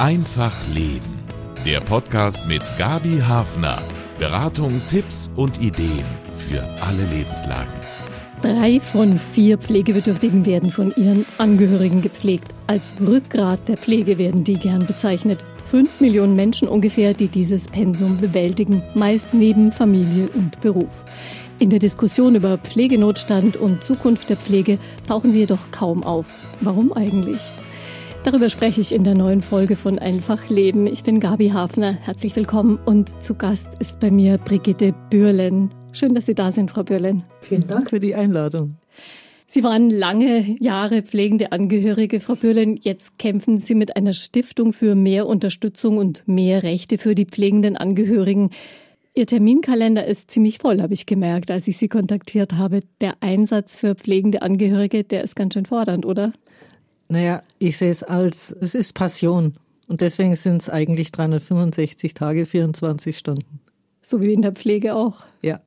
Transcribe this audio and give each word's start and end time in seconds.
Einfach 0.00 0.56
Leben. 0.72 1.20
Der 1.66 1.80
Podcast 1.80 2.48
mit 2.48 2.62
Gabi 2.78 3.18
Hafner. 3.18 3.82
Beratung, 4.18 4.80
Tipps 4.86 5.30
und 5.36 5.60
Ideen 5.60 6.06
für 6.32 6.62
alle 6.80 7.04
Lebenslagen. 7.14 7.74
Drei 8.40 8.80
von 8.80 9.20
vier 9.34 9.58
Pflegebedürftigen 9.58 10.46
werden 10.46 10.70
von 10.70 10.90
ihren 10.96 11.26
Angehörigen 11.36 12.00
gepflegt. 12.00 12.54
Als 12.66 12.94
Rückgrat 12.98 13.68
der 13.68 13.76
Pflege 13.76 14.16
werden 14.16 14.42
die 14.42 14.54
gern 14.54 14.86
bezeichnet. 14.86 15.44
Fünf 15.70 16.00
Millionen 16.00 16.34
Menschen 16.34 16.66
ungefähr, 16.66 17.12
die 17.12 17.28
dieses 17.28 17.68
Pensum 17.68 18.16
bewältigen, 18.16 18.82
meist 18.94 19.34
neben 19.34 19.70
Familie 19.70 20.30
und 20.32 20.62
Beruf. 20.62 21.04
In 21.58 21.68
der 21.68 21.78
Diskussion 21.78 22.36
über 22.36 22.56
Pflegenotstand 22.56 23.58
und 23.58 23.84
Zukunft 23.84 24.30
der 24.30 24.38
Pflege 24.38 24.78
tauchen 25.06 25.34
sie 25.34 25.40
jedoch 25.40 25.70
kaum 25.72 26.04
auf. 26.04 26.32
Warum 26.62 26.90
eigentlich? 26.94 27.42
Darüber 28.22 28.50
spreche 28.50 28.82
ich 28.82 28.92
in 28.92 29.02
der 29.02 29.14
neuen 29.14 29.40
Folge 29.40 29.76
von 29.76 29.98
Einfach 29.98 30.50
Leben. 30.50 30.86
Ich 30.86 31.02
bin 31.04 31.20
Gabi 31.20 31.48
Hafner. 31.48 31.94
Herzlich 31.94 32.36
willkommen 32.36 32.78
und 32.84 33.22
zu 33.22 33.34
Gast 33.34 33.68
ist 33.78 33.98
bei 33.98 34.10
mir 34.10 34.36
Brigitte 34.36 34.94
Bürlen. 35.08 35.72
Schön, 35.92 36.14
dass 36.14 36.26
Sie 36.26 36.34
da 36.34 36.52
sind, 36.52 36.70
Frau 36.70 36.82
Bürlen. 36.82 37.24
Vielen 37.40 37.66
Dank 37.66 37.88
für 37.88 37.98
die 37.98 38.14
Einladung. 38.14 38.76
Sie 39.46 39.64
waren 39.64 39.88
lange 39.88 40.54
Jahre 40.60 41.00
pflegende 41.02 41.50
Angehörige, 41.50 42.20
Frau 42.20 42.34
Bürlen. 42.34 42.76
Jetzt 42.76 43.18
kämpfen 43.18 43.58
Sie 43.58 43.74
mit 43.74 43.96
einer 43.96 44.12
Stiftung 44.12 44.74
für 44.74 44.94
mehr 44.94 45.26
Unterstützung 45.26 45.96
und 45.96 46.22
mehr 46.28 46.62
Rechte 46.62 46.98
für 46.98 47.14
die 47.14 47.24
pflegenden 47.24 47.78
Angehörigen. 47.78 48.50
Ihr 49.14 49.26
Terminkalender 49.26 50.04
ist 50.04 50.30
ziemlich 50.30 50.58
voll, 50.58 50.82
habe 50.82 50.92
ich 50.92 51.06
gemerkt, 51.06 51.50
als 51.50 51.66
ich 51.66 51.78
Sie 51.78 51.88
kontaktiert 51.88 52.52
habe. 52.52 52.82
Der 53.00 53.14
Einsatz 53.20 53.76
für 53.76 53.94
pflegende 53.94 54.42
Angehörige, 54.42 55.04
der 55.04 55.24
ist 55.24 55.36
ganz 55.36 55.54
schön 55.54 55.64
fordernd, 55.64 56.04
oder? 56.04 56.34
Naja, 57.10 57.42
ich 57.58 57.76
sehe 57.76 57.90
es 57.90 58.04
als, 58.04 58.54
es 58.60 58.76
ist 58.76 58.94
Passion. 58.94 59.54
Und 59.88 60.00
deswegen 60.00 60.36
sind 60.36 60.62
es 60.62 60.70
eigentlich 60.70 61.10
365 61.10 62.14
Tage, 62.14 62.46
24 62.46 63.18
Stunden. 63.18 63.60
So 64.00 64.22
wie 64.22 64.32
in 64.32 64.42
der 64.42 64.52
Pflege 64.52 64.94
auch. 64.94 65.24
Ja. 65.42 65.60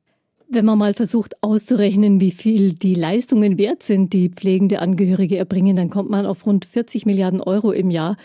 Wenn 0.48 0.64
man 0.64 0.78
mal 0.78 0.94
versucht 0.94 1.42
auszurechnen, 1.42 2.18
wie 2.20 2.30
viel 2.30 2.72
die 2.72 2.94
Leistungen 2.94 3.58
wert 3.58 3.82
sind, 3.82 4.14
die 4.14 4.30
pflegende 4.30 4.78
Angehörige 4.78 5.36
erbringen, 5.36 5.76
dann 5.76 5.90
kommt 5.90 6.08
man 6.08 6.24
auf 6.24 6.46
rund 6.46 6.64
40 6.64 7.04
Milliarden 7.04 7.42
Euro 7.42 7.72
im 7.72 7.90
Jahr. 7.90 8.16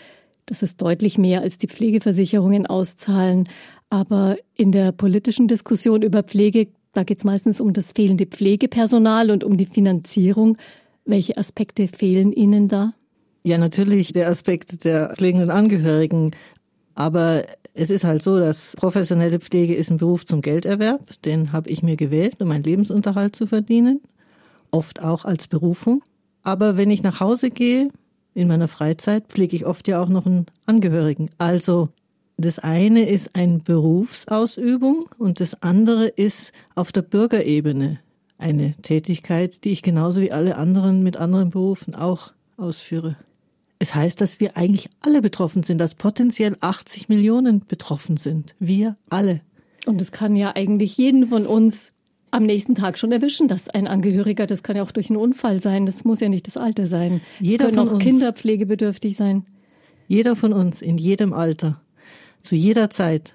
Das 0.46 0.62
ist 0.62 0.80
deutlich 0.80 1.18
mehr, 1.18 1.42
als 1.42 1.58
die 1.58 1.68
Pflegeversicherungen 1.68 2.66
auszahlen. 2.66 3.50
Aber 3.90 4.38
in 4.54 4.72
der 4.72 4.92
politischen 4.92 5.46
Diskussion 5.46 6.00
über 6.00 6.22
Pflege, 6.22 6.68
da 6.94 7.04
geht 7.04 7.18
es 7.18 7.24
meistens 7.24 7.60
um 7.60 7.74
das 7.74 7.92
fehlende 7.92 8.24
Pflegepersonal 8.24 9.30
und 9.30 9.44
um 9.44 9.58
die 9.58 9.66
Finanzierung. 9.66 10.56
Welche 11.04 11.36
Aspekte 11.36 11.86
fehlen 11.86 12.32
Ihnen 12.32 12.68
da? 12.68 12.94
Ja, 13.42 13.58
natürlich 13.58 14.12
der 14.12 14.28
Aspekt 14.28 14.84
der 14.84 15.14
pflegenden 15.16 15.50
Angehörigen. 15.50 16.32
Aber 16.94 17.44
es 17.72 17.90
ist 17.90 18.04
halt 18.04 18.22
so, 18.22 18.38
dass 18.38 18.74
professionelle 18.76 19.40
Pflege 19.40 19.74
ist 19.74 19.90
ein 19.90 19.96
Beruf 19.96 20.26
zum 20.26 20.42
Gelderwerb. 20.42 21.20
Den 21.22 21.52
habe 21.52 21.70
ich 21.70 21.82
mir 21.82 21.96
gewählt, 21.96 22.36
um 22.40 22.48
meinen 22.48 22.64
Lebensunterhalt 22.64 23.34
zu 23.34 23.46
verdienen. 23.46 24.00
Oft 24.70 25.02
auch 25.02 25.24
als 25.24 25.48
Berufung. 25.48 26.02
Aber 26.42 26.76
wenn 26.76 26.90
ich 26.90 27.02
nach 27.02 27.20
Hause 27.20 27.50
gehe, 27.50 27.90
in 28.34 28.48
meiner 28.48 28.68
Freizeit, 28.68 29.24
pflege 29.28 29.56
ich 29.56 29.66
oft 29.66 29.88
ja 29.88 30.02
auch 30.02 30.08
noch 30.08 30.26
einen 30.26 30.46
Angehörigen. 30.66 31.30
Also 31.38 31.88
das 32.36 32.58
eine 32.58 33.08
ist 33.08 33.34
eine 33.34 33.58
Berufsausübung 33.58 35.08
und 35.18 35.40
das 35.40 35.62
andere 35.62 36.06
ist 36.06 36.52
auf 36.74 36.92
der 36.92 37.02
Bürgerebene 37.02 37.98
eine 38.38 38.72
Tätigkeit, 38.76 39.64
die 39.64 39.72
ich 39.72 39.82
genauso 39.82 40.20
wie 40.20 40.32
alle 40.32 40.56
anderen 40.56 41.02
mit 41.02 41.16
anderen 41.18 41.50
Berufen 41.50 41.94
auch 41.94 42.32
ausführe. 42.56 43.16
Es 43.82 43.94
heißt, 43.94 44.20
dass 44.20 44.40
wir 44.40 44.58
eigentlich 44.58 44.90
alle 45.00 45.22
betroffen 45.22 45.62
sind, 45.62 45.78
dass 45.78 45.94
potenziell 45.94 46.54
80 46.60 47.08
Millionen 47.08 47.64
betroffen 47.66 48.18
sind. 48.18 48.54
Wir 48.58 48.96
alle. 49.08 49.40
Und 49.86 50.00
es 50.02 50.12
kann 50.12 50.36
ja 50.36 50.54
eigentlich 50.54 50.98
jeden 50.98 51.28
von 51.28 51.46
uns 51.46 51.92
am 52.30 52.44
nächsten 52.44 52.74
Tag 52.74 52.98
schon 52.98 53.10
erwischen, 53.10 53.48
dass 53.48 53.70
ein 53.70 53.86
Angehöriger, 53.86 54.46
das 54.46 54.62
kann 54.62 54.76
ja 54.76 54.82
auch 54.82 54.92
durch 54.92 55.08
einen 55.08 55.16
Unfall 55.16 55.60
sein, 55.60 55.86
das 55.86 56.04
muss 56.04 56.20
ja 56.20 56.28
nicht 56.28 56.46
das 56.46 56.58
Alter 56.58 56.86
sein. 56.86 57.22
Jeder 57.40 57.64
es 57.64 57.70
können 57.70 57.78
von 57.78 57.88
auch 57.88 57.94
uns. 57.94 58.04
Kinder 58.04 58.32
pflegebedürftig 58.34 59.16
sein. 59.16 59.46
Jeder 60.06 60.36
von 60.36 60.52
uns 60.52 60.82
in 60.82 60.98
jedem 60.98 61.32
Alter, 61.32 61.80
zu 62.42 62.56
jeder 62.56 62.90
Zeit, 62.90 63.34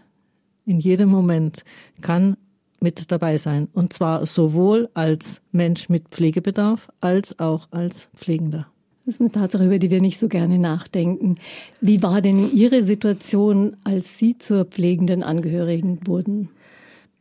in 0.65 0.79
jedem 0.79 1.09
Moment 1.09 1.63
kann 2.01 2.37
mit 2.79 3.11
dabei 3.11 3.37
sein. 3.37 3.67
Und 3.73 3.93
zwar 3.93 4.25
sowohl 4.27 4.89
als 4.93 5.41
Mensch 5.51 5.89
mit 5.89 6.09
Pflegebedarf 6.09 6.89
als 7.01 7.39
auch 7.39 7.67
als 7.71 8.09
Pflegender. 8.15 8.67
Das 9.05 9.15
ist 9.15 9.21
eine 9.21 9.31
Tatsache, 9.31 9.65
über 9.65 9.77
die 9.77 9.91
wir 9.91 10.01
nicht 10.01 10.17
so 10.17 10.27
gerne 10.27 10.57
nachdenken. 10.57 11.37
Wie 11.79 12.01
war 12.01 12.23
denn 12.23 12.51
Ihre 12.51 12.83
Situation, 12.83 13.77
als 13.83 14.17
Sie 14.17 14.39
zur 14.39 14.65
pflegenden 14.65 15.21
Angehörigen 15.21 15.99
wurden? 16.07 16.49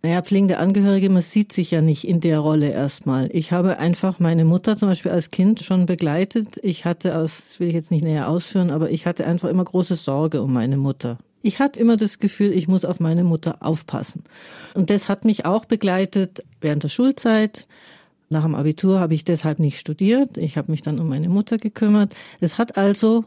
Naja, 0.02 0.22
pflegende 0.22 0.58
Angehörige, 0.58 1.10
man 1.10 1.22
sieht 1.22 1.52
sich 1.52 1.70
ja 1.70 1.82
nicht 1.82 2.06
in 2.08 2.20
der 2.20 2.38
Rolle 2.38 2.70
erstmal. 2.70 3.28
Ich 3.32 3.52
habe 3.52 3.78
einfach 3.78 4.18
meine 4.18 4.46
Mutter 4.46 4.76
zum 4.76 4.88
Beispiel 4.88 5.12
als 5.12 5.30
Kind 5.30 5.60
schon 5.60 5.84
begleitet. 5.84 6.58
Ich 6.62 6.86
hatte, 6.86 7.18
aus, 7.18 7.58
will 7.58 7.68
ich 7.68 7.74
jetzt 7.74 7.90
nicht 7.90 8.04
näher 8.04 8.30
ausführen, 8.30 8.70
aber 8.70 8.90
ich 8.90 9.04
hatte 9.04 9.26
einfach 9.26 9.50
immer 9.50 9.64
große 9.64 9.96
Sorge 9.96 10.42
um 10.42 10.54
meine 10.54 10.78
Mutter. 10.78 11.18
Ich 11.42 11.58
hatte 11.58 11.80
immer 11.80 11.98
das 11.98 12.18
Gefühl, 12.18 12.52
ich 12.52 12.66
muss 12.66 12.86
auf 12.86 12.98
meine 12.98 13.24
Mutter 13.24 13.58
aufpassen. 13.60 14.24
Und 14.74 14.88
das 14.88 15.10
hat 15.10 15.26
mich 15.26 15.44
auch 15.44 15.66
begleitet 15.66 16.42
während 16.62 16.82
der 16.82 16.88
Schulzeit. 16.88 17.68
Nach 18.34 18.42
dem 18.42 18.56
Abitur 18.56 18.98
habe 18.98 19.14
ich 19.14 19.22
deshalb 19.22 19.60
nicht 19.60 19.78
studiert. 19.78 20.38
Ich 20.38 20.58
habe 20.58 20.72
mich 20.72 20.82
dann 20.82 20.98
um 20.98 21.08
meine 21.08 21.28
Mutter 21.28 21.56
gekümmert. 21.56 22.16
Es 22.40 22.58
hat 22.58 22.76
also 22.76 23.26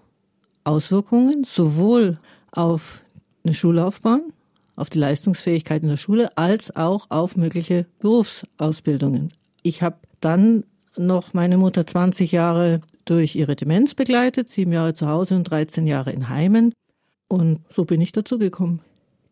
Auswirkungen 0.65 1.45
sowohl 1.45 2.17
auf 2.51 2.99
eine 3.45 3.53
Schullaufbahn, 3.53 4.33
auf 4.75 4.89
die 4.89 4.99
Leistungsfähigkeit 4.99 5.81
in 5.81 5.87
der 5.87 5.95
Schule, 5.95 6.37
als 6.37 6.75
auch 6.75 7.09
auf 7.09 7.37
mögliche 7.37 7.85
Berufsausbildungen. 7.99 9.31
Ich 9.63 9.81
habe 9.81 9.95
dann 10.19 10.65
noch 10.97 11.33
meine 11.33 11.57
Mutter 11.57 11.87
20 11.87 12.33
Jahre 12.33 12.81
durch 13.05 13.37
ihre 13.37 13.55
Demenz 13.55 13.95
begleitet, 13.95 14.49
sieben 14.49 14.73
Jahre 14.73 14.93
zu 14.93 15.07
Hause 15.07 15.37
und 15.37 15.45
13 15.45 15.87
Jahre 15.87 16.11
in 16.11 16.27
Heimen. 16.27 16.73
Und 17.29 17.61
so 17.69 17.85
bin 17.85 18.01
ich 18.01 18.11
dazu 18.11 18.37
gekommen. 18.37 18.81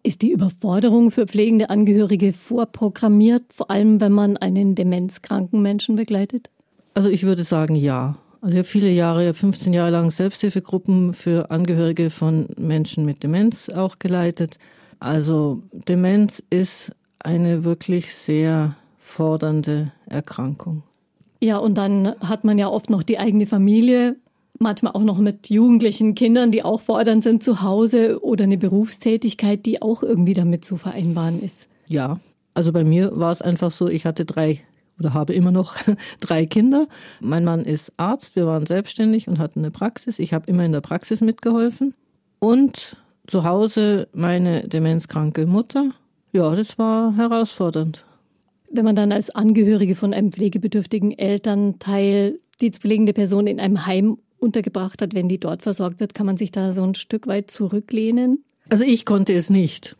Ist 0.06 0.22
die 0.22 0.34
Überforderung 0.34 1.10
für 1.10 1.26
pflegende 1.26 1.72
Angehörige 1.72 2.32
vorprogrammiert, 2.32 3.42
vor 3.52 3.72
allem 3.72 4.00
wenn 4.00 4.12
man 4.12 4.38
einen 4.38 4.76
demenzkranken 4.76 5.64
Menschen 5.64 5.96
begleitet? 5.96 6.52
Also 6.94 7.10
ich 7.10 7.24
würde 7.24 7.44
sagen, 7.44 7.74
ja. 7.74 8.16
Also 8.40 8.54
ich 8.54 8.60
habe 8.60 8.68
viele 8.68 8.92
Jahre, 8.92 9.34
15 9.34 9.74
Jahre 9.74 9.90
lang 9.90 10.12
Selbsthilfegruppen 10.12 11.16
für 11.16 11.50
Angehörige 11.50 12.12
von 12.12 12.46
Menschen 12.56 13.04
mit 13.04 13.24
Demenz 13.24 13.70
auch 13.70 13.98
geleitet. 13.98 14.60
Also 15.00 15.64
Demenz 15.74 16.44
ist 16.52 16.92
eine 17.18 17.64
wirklich 17.64 18.14
sehr 18.14 18.76
fordernde 19.00 19.92
Erkrankung. 20.06 20.84
Ja, 21.42 21.58
und 21.58 21.80
dann 21.80 22.14
hat 22.20 22.44
man 22.44 22.60
ja 22.60 22.68
oft 22.68 22.92
noch 22.92 23.02
die 23.02 23.18
eigene 23.18 23.48
Familie, 23.48 24.18
manchmal 24.60 24.94
auch 24.94 25.04
noch 25.04 25.18
mit 25.18 25.50
jugendlichen 25.50 26.16
Kindern, 26.16 26.52
die 26.52 26.64
auch 26.64 26.82
fordernd 26.82 27.24
sind 27.24 27.44
zu 27.44 27.62
Hause 27.62 28.20
oder 28.24 28.46
eine 28.46 28.58
Berufstätigkeit, 28.58 29.66
die 29.66 29.82
auch 29.82 30.04
irgendwie 30.04 30.34
damit 30.34 30.66
zu 30.66 30.78
vereinbaren 30.78 31.42
ist. 31.42 31.68
Ja, 31.88 32.20
also 32.54 32.72
bei 32.72 32.84
mir 32.84 33.12
war 33.16 33.32
es 33.32 33.42
einfach 33.42 33.72
so, 33.72 33.88
ich 33.88 34.06
hatte 34.06 34.26
drei 34.26 34.62
oder 35.00 35.14
habe 35.14 35.34
immer 35.34 35.52
noch 35.52 35.76
drei 36.22 36.46
Kinder. 36.46 36.88
Mein 37.20 37.44
Mann 37.44 37.66
ist 37.66 37.92
Arzt, 37.98 38.36
wir 38.36 38.48
waren 38.48 38.66
selbstständig 38.66 39.28
und 39.28 39.40
hatten 39.40 39.60
eine 39.60 39.72
Praxis. 39.72 40.20
Ich 40.20 40.34
habe 40.34 40.46
immer 40.48 40.66
in 40.66 40.72
der 40.72 40.82
Praxis 40.82 41.22
mitgeholfen. 41.22 41.94
Und 42.40 42.98
zu 43.28 43.44
Hause 43.44 44.08
meine 44.14 44.68
demenzkranke 44.68 45.48
Mutter. 45.48 45.92
Ja, 46.32 46.54
das 46.56 46.78
war 46.78 47.16
herausfordernd. 47.16 48.06
Wenn 48.70 48.86
man 48.86 48.96
dann 48.96 49.12
als 49.12 49.30
Angehörige 49.30 49.96
von 49.96 50.14
einem 50.14 50.32
pflegebedürftigen 50.32 51.18
Elternteil 51.18 52.40
die 52.62 52.72
pflegende 52.72 53.14
Person 53.14 53.48
in 53.48 53.60
einem 53.60 53.86
Heim 53.86 54.18
untergebracht 54.40 55.02
hat, 55.02 55.14
wenn 55.14 55.30
die 55.30 55.40
dort 55.40 55.62
versorgt 55.62 56.00
wird, 56.00 56.14
kann 56.14 56.26
man 56.26 56.38
sich 56.38 56.52
da 56.52 56.74
so 56.74 56.84
ein 56.84 56.96
Stück 56.96 57.28
weit 57.28 57.52
zurücklehnen? 57.52 58.44
Also 58.70 58.84
ich 58.84 59.06
konnte 59.06 59.34
es 59.34 59.50
nicht. 59.50 59.96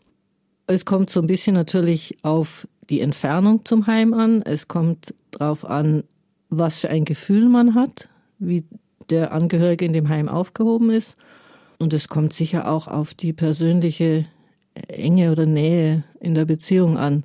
Es 0.66 0.84
kommt 0.84 1.10
so 1.10 1.20
ein 1.20 1.26
bisschen 1.26 1.54
natürlich 1.54 2.18
auf 2.22 2.66
die 2.90 3.00
Entfernung 3.00 3.64
zum 3.64 3.86
Heim 3.86 4.14
an. 4.14 4.42
Es 4.42 4.68
kommt 4.68 5.14
darauf 5.30 5.64
an, 5.64 6.04
was 6.48 6.78
für 6.78 6.90
ein 6.90 7.04
Gefühl 7.04 7.48
man 7.48 7.74
hat, 7.74 8.08
wie 8.38 8.64
der 9.10 9.32
Angehörige 9.32 9.84
in 9.84 9.92
dem 9.92 10.08
Heim 10.08 10.28
aufgehoben 10.28 10.90
ist. 10.90 11.16
Und 11.78 11.92
es 11.92 12.08
kommt 12.08 12.32
sicher 12.32 12.68
auch 12.68 12.88
auf 12.88 13.14
die 13.14 13.32
persönliche 13.32 14.26
Enge 14.88 15.32
oder 15.32 15.46
Nähe 15.46 16.04
in 16.20 16.34
der 16.34 16.44
Beziehung 16.44 16.98
an. 16.98 17.24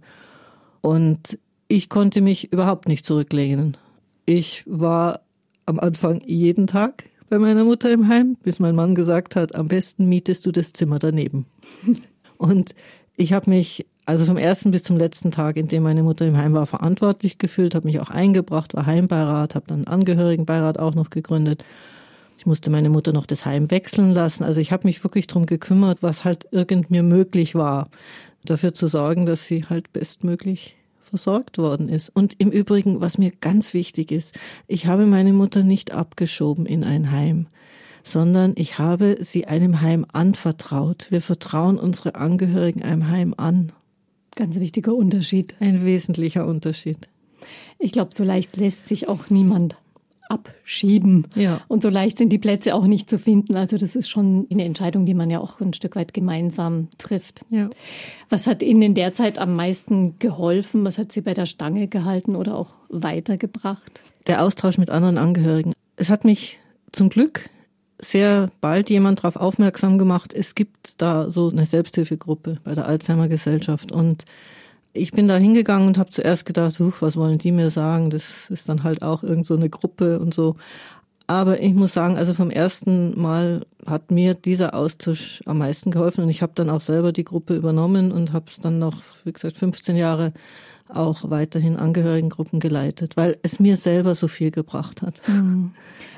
Und 0.81 1.39
ich 1.68 1.89
konnte 1.89 2.21
mich 2.21 2.51
überhaupt 2.51 2.88
nicht 2.88 3.06
zurücklehnen. 3.06 3.77
Ich 4.25 4.63
war 4.68 5.21
am 5.71 5.79
Anfang 5.79 6.21
jeden 6.25 6.68
Tag 6.68 7.06
bei 7.29 7.39
meiner 7.39 7.63
Mutter 7.63 7.91
im 7.91 8.09
Heim, 8.09 8.35
bis 8.44 8.59
mein 8.59 8.75
Mann 8.75 8.94
gesagt 8.94 9.38
hat, 9.38 9.56
am 9.56 9.69
besten 9.69 10.07
mietest 10.07 10.45
du 10.45 10.51
das 10.51 10.73
Zimmer 10.73 11.00
daneben. 11.00 11.45
Und 12.38 12.75
ich 13.15 13.31
habe 13.31 13.50
mich 13.50 13.85
also 14.06 14.25
vom 14.25 14.35
ersten 14.35 14.71
bis 14.71 14.83
zum 14.83 14.97
letzten 14.97 15.31
Tag, 15.31 15.56
in 15.56 15.69
dem 15.69 15.83
meine 15.83 16.03
Mutter 16.03 16.25
im 16.25 16.35
Heim 16.35 16.53
war, 16.53 16.65
verantwortlich 16.65 17.38
gefühlt, 17.38 17.73
habe 17.73 17.88
mich 17.88 18.01
auch 18.01 18.09
eingebracht, 18.09 18.73
war 18.73 18.85
Heimbeirat, 18.85 19.56
habe 19.56 19.68
dann 19.68 19.79
einen 19.79 19.88
Angehörigenbeirat 19.88 20.77
auch 20.77 20.94
noch 20.94 21.09
gegründet. 21.09 21.63
Ich 22.38 22.45
musste 22.45 22.69
meine 22.69 22.89
Mutter 22.89 23.13
noch 23.13 23.25
das 23.25 23.45
Heim 23.45 23.71
wechseln 23.71 24.12
lassen. 24.12 24.44
Also 24.44 24.59
ich 24.59 24.73
habe 24.73 24.88
mich 24.88 25.01
wirklich 25.03 25.27
drum 25.27 25.45
gekümmert, 25.45 26.03
was 26.03 26.25
halt 26.25 26.47
irgend 26.51 26.91
mir 26.91 27.03
möglich 27.03 27.56
war, 27.56 27.89
dafür 28.44 28.73
zu 28.73 28.88
sorgen, 28.88 29.25
dass 29.25 29.47
sie 29.47 29.65
halt 29.65 29.94
bestmöglich 29.94 30.75
versorgt 31.11 31.57
worden 31.57 31.89
ist. 31.89 32.09
Und 32.09 32.35
im 32.39 32.49
Übrigen, 32.49 33.01
was 33.01 33.17
mir 33.17 33.31
ganz 33.31 33.73
wichtig 33.73 34.11
ist, 34.11 34.39
ich 34.67 34.87
habe 34.87 35.05
meine 35.05 35.33
Mutter 35.33 35.63
nicht 35.63 35.91
abgeschoben 35.91 36.65
in 36.65 36.83
ein 36.83 37.11
Heim, 37.11 37.47
sondern 38.03 38.53
ich 38.55 38.79
habe 38.79 39.17
sie 39.19 39.45
einem 39.45 39.81
Heim 39.81 40.05
anvertraut. 40.11 41.07
Wir 41.09 41.21
vertrauen 41.21 41.77
unsere 41.77 42.15
Angehörigen 42.15 42.81
einem 42.81 43.09
Heim 43.09 43.35
an. 43.37 43.73
Ganz 44.35 44.59
wichtiger 44.59 44.95
Unterschied. 44.95 45.55
Ein 45.59 45.85
wesentlicher 45.85 46.47
Unterschied. 46.47 47.09
Ich 47.77 47.91
glaube, 47.91 48.15
so 48.15 48.23
leicht 48.23 48.55
lässt 48.55 48.87
sich 48.87 49.09
auch 49.09 49.29
niemand 49.29 49.75
abschieben. 50.31 51.28
Ja. 51.36 51.62
Und 51.68 51.83
so 51.83 51.89
leicht 51.89 52.18
sind 52.18 52.30
die 52.30 52.39
Plätze 52.39 52.74
auch 52.74 52.86
nicht 52.86 53.10
zu 53.10 53.19
finden. 53.19 53.56
Also 53.56 53.78
das 53.78 53.95
ist 53.95 54.10
schon 54.10 54.48
eine 54.50 54.63
Entscheidung, 54.63 55.06
die 55.06 55.13
man 55.13 55.30
ja 55.30 55.39
auch 55.39 55.60
ein 55.60 55.74
Stück 55.74 55.95
weit 55.95 56.13
gemeinsam 56.13 56.88
trifft. 56.98 57.45
Ja. 57.50 57.69
Was 58.30 58.48
hat 58.48 58.63
Ihnen 58.63 58.81
in 58.81 58.94
der 58.95 59.13
Zeit 59.13 59.38
am 59.38 59.56
meisten 59.56 60.18
geholfen? 60.19 60.86
Was 60.86 60.98
hat 60.98 61.12
Sie 61.12 61.22
bei 61.22 61.33
der 61.33 61.45
Stange 61.45 61.88
gehalten 61.88 62.36
oder 62.36 62.56
auch 62.56 62.69
weitergebracht? 62.89 64.01
Der 64.28 64.44
Austausch 64.44 64.78
mit 64.78 64.89
anderen 64.89 65.18
Angehörigen. 65.18 65.74
Es 65.98 66.10
hat 66.10 66.24
mich 66.25 66.60
zum 66.92 67.10
Glück 67.10 67.50
sehr 68.00 68.50
bald 68.62 68.89
jemand 68.89 69.19
darauf 69.19 69.36
aufmerksam 69.36 69.98
gemacht, 69.98 70.33
es 70.33 70.56
gibt 70.56 71.01
da 71.01 71.30
so 71.30 71.50
eine 71.50 71.66
Selbsthilfegruppe 71.66 72.57
bei 72.63 72.74
der 72.74 72.88
Alzheimer 72.88 73.28
Gesellschaft 73.28 73.92
und 73.92 74.25
ich 74.93 75.11
bin 75.11 75.27
da 75.27 75.38
hingegangen 75.38 75.88
und 75.88 75.97
habe 75.97 76.11
zuerst 76.11 76.45
gedacht, 76.45 76.79
huch, 76.79 77.01
was 77.01 77.15
wollen 77.15 77.38
die 77.38 77.51
mir 77.51 77.71
sagen? 77.71 78.09
Das 78.09 78.49
ist 78.49 78.67
dann 78.67 78.83
halt 78.83 79.01
auch 79.01 79.23
irgend 79.23 79.45
so 79.45 79.55
eine 79.55 79.69
Gruppe 79.69 80.19
und 80.19 80.33
so. 80.33 80.55
Aber 81.27 81.61
ich 81.61 81.73
muss 81.73 81.93
sagen, 81.93 82.17
also 82.17 82.33
vom 82.33 82.49
ersten 82.49 83.19
Mal 83.19 83.65
hat 83.85 84.11
mir 84.11 84.33
dieser 84.33 84.73
Austausch 84.73 85.41
am 85.45 85.59
meisten 85.59 85.89
geholfen 85.91 86.25
und 86.25 86.29
ich 86.29 86.41
habe 86.41 86.51
dann 86.55 86.69
auch 86.69 86.81
selber 86.81 87.13
die 87.13 87.23
Gruppe 87.23 87.55
übernommen 87.55 88.11
und 88.11 88.33
habe 88.33 88.45
es 88.49 88.59
dann 88.59 88.79
noch, 88.79 89.01
wie 89.23 89.31
gesagt, 89.31 89.55
15 89.55 89.95
Jahre 89.95 90.33
auch 90.89 91.29
weiterhin 91.29 91.77
Angehörigengruppen 91.77 92.59
geleitet, 92.59 93.15
weil 93.15 93.37
es 93.44 93.61
mir 93.61 93.77
selber 93.77 94.13
so 94.13 94.27
viel 94.27 94.51
gebracht 94.51 95.01
hat. 95.01 95.21
Mhm. 95.27 95.71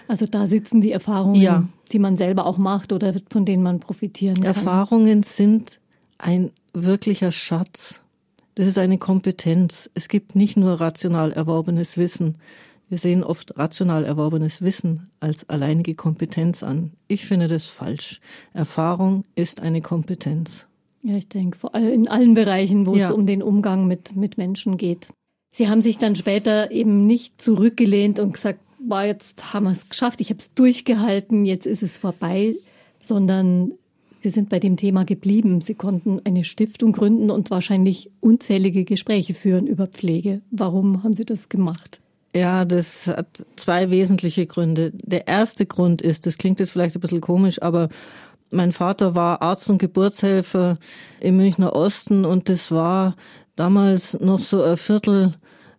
Also 0.07 0.25
da 0.25 0.47
sitzen 0.47 0.81
die 0.81 0.91
Erfahrungen, 0.91 1.35
ja. 1.35 1.63
die 1.91 1.99
man 1.99 2.17
selber 2.17 2.45
auch 2.45 2.57
macht 2.57 2.91
oder 2.91 3.13
von 3.31 3.45
denen 3.45 3.63
man 3.63 3.79
profitieren 3.79 4.35
kann. 4.35 4.45
Erfahrungen 4.45 5.23
sind 5.23 5.79
ein 6.17 6.51
wirklicher 6.73 7.31
Schatz. 7.31 8.01
Das 8.55 8.67
ist 8.67 8.77
eine 8.77 8.97
Kompetenz. 8.97 9.89
Es 9.93 10.07
gibt 10.07 10.35
nicht 10.35 10.57
nur 10.57 10.79
rational 10.79 11.31
erworbenes 11.31 11.97
Wissen. 11.97 12.37
Wir 12.89 12.99
sehen 12.99 13.23
oft 13.23 13.57
rational 13.57 14.05
erworbenes 14.05 14.61
Wissen 14.61 15.09
als 15.19 15.49
alleinige 15.49 15.95
Kompetenz 15.95 16.61
an. 16.61 16.91
Ich 17.07 17.25
finde 17.25 17.47
das 17.47 17.65
falsch. 17.65 18.19
Erfahrung 18.53 19.23
ist 19.35 19.61
eine 19.61 19.81
Kompetenz. 19.81 20.67
Ja, 21.01 21.15
ich 21.15 21.27
denke, 21.27 21.57
vor 21.57 21.73
allem 21.73 21.91
in 21.91 22.07
allen 22.07 22.33
Bereichen, 22.33 22.85
wo 22.85 22.95
ja. 22.95 23.07
es 23.07 23.11
um 23.11 23.25
den 23.25 23.41
Umgang 23.41 23.87
mit, 23.87 24.15
mit 24.15 24.37
Menschen 24.37 24.77
geht. 24.77 25.09
Sie 25.51 25.67
haben 25.67 25.81
sich 25.81 25.97
dann 25.97 26.15
später 26.15 26.71
eben 26.71 27.05
nicht 27.07 27.41
zurückgelehnt 27.41 28.19
und 28.19 28.33
gesagt, 28.33 28.59
war 28.79 29.05
jetzt 29.05 29.53
haben 29.53 29.65
wir 29.65 29.71
es 29.71 29.89
geschafft, 29.89 30.21
ich 30.21 30.29
habe 30.29 30.39
es 30.39 30.53
durchgehalten, 30.53 31.45
jetzt 31.45 31.65
ist 31.65 31.83
es 31.83 31.97
vorbei, 31.97 32.55
sondern 33.01 33.73
Sie 34.23 34.29
sind 34.29 34.47
bei 34.47 34.59
dem 34.59 34.77
Thema 34.77 35.03
geblieben. 35.03 35.59
Sie 35.59 35.73
konnten 35.73 36.21
eine 36.23 36.45
Stiftung 36.45 36.93
gründen 36.93 37.29
und 37.29 37.51
wahrscheinlich 37.51 38.09
unzählige 38.21 38.85
Gespräche 38.85 39.33
führen 39.33 39.67
über 39.67 39.85
Pflege. 39.85 40.39
Warum 40.49 41.03
haben 41.03 41.13
Sie 41.13 41.25
das 41.25 41.49
gemacht? 41.49 41.99
Ja, 42.33 42.63
das 42.63 43.07
hat 43.07 43.45
zwei 43.57 43.91
wesentliche 43.91 44.45
Gründe. 44.45 44.91
Der 44.93 45.27
erste 45.27 45.65
Grund 45.65 46.01
ist, 46.01 46.25
das 46.25 46.37
klingt 46.37 46.61
jetzt 46.61 46.71
vielleicht 46.71 46.95
ein 46.95 47.01
bisschen 47.01 47.19
komisch, 47.19 47.61
aber 47.61 47.89
mein 48.49 48.71
Vater 48.71 49.13
war 49.13 49.41
Arzt 49.41 49.69
und 49.69 49.77
Geburtshelfer 49.77 50.77
im 51.19 51.35
Münchner 51.35 51.75
Osten 51.75 52.23
und 52.23 52.47
das 52.47 52.71
war 52.71 53.17
damals 53.57 54.17
noch 54.21 54.39
so 54.39 54.63
ein 54.63 54.77
Viertel, 54.77 55.33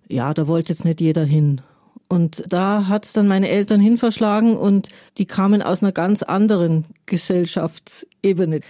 ja, 0.06 0.34
da 0.34 0.46
wollte 0.46 0.74
jetzt 0.74 0.84
nicht 0.84 1.00
jeder 1.00 1.24
hin. 1.24 1.62
Und 2.08 2.44
da 2.52 2.88
hat's 2.88 3.14
dann 3.14 3.26
meine 3.26 3.48
Eltern 3.48 3.80
hinverschlagen 3.80 4.54
und 4.54 4.90
die 5.16 5.24
kamen 5.24 5.62
aus 5.62 5.82
einer 5.82 5.92
ganz 5.92 6.22
anderen 6.22 6.84
Gesellschaftsebene. 8.24 8.60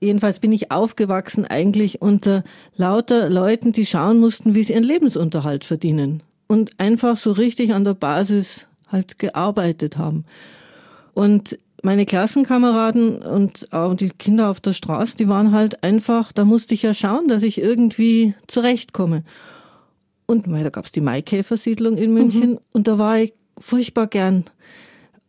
Jedenfalls 0.00 0.38
bin 0.38 0.52
ich 0.52 0.70
aufgewachsen 0.70 1.44
eigentlich 1.44 2.00
unter 2.00 2.44
lauter 2.76 3.28
Leuten, 3.28 3.72
die 3.72 3.86
schauen 3.86 4.18
mussten, 4.18 4.54
wie 4.54 4.62
sie 4.62 4.74
ihren 4.74 4.84
Lebensunterhalt 4.84 5.64
verdienen. 5.64 6.22
Und 6.46 6.78
einfach 6.78 7.16
so 7.16 7.32
richtig 7.32 7.74
an 7.74 7.84
der 7.84 7.94
Basis 7.94 8.66
halt 8.86 9.18
gearbeitet 9.18 9.98
haben. 9.98 10.24
Und 11.14 11.58
meine 11.82 12.06
Klassenkameraden 12.06 13.18
und 13.22 13.72
auch 13.72 13.94
die 13.94 14.10
Kinder 14.10 14.50
auf 14.50 14.60
der 14.60 14.72
Straße, 14.72 15.16
die 15.16 15.28
waren 15.28 15.52
halt 15.52 15.82
einfach, 15.82 16.32
da 16.32 16.44
musste 16.44 16.74
ich 16.74 16.82
ja 16.82 16.94
schauen, 16.94 17.28
dass 17.28 17.42
ich 17.42 17.60
irgendwie 17.60 18.34
zurechtkomme. 18.46 19.24
Und 20.26 20.46
da 20.46 20.70
gab's 20.70 20.92
die 20.92 21.00
Maikäfersiedlung 21.00 21.96
in 21.96 22.12
München 22.12 22.50
mhm. 22.50 22.58
und 22.72 22.86
da 22.86 22.98
war 22.98 23.18
ich 23.18 23.34
furchtbar 23.58 24.06
gern, 24.06 24.44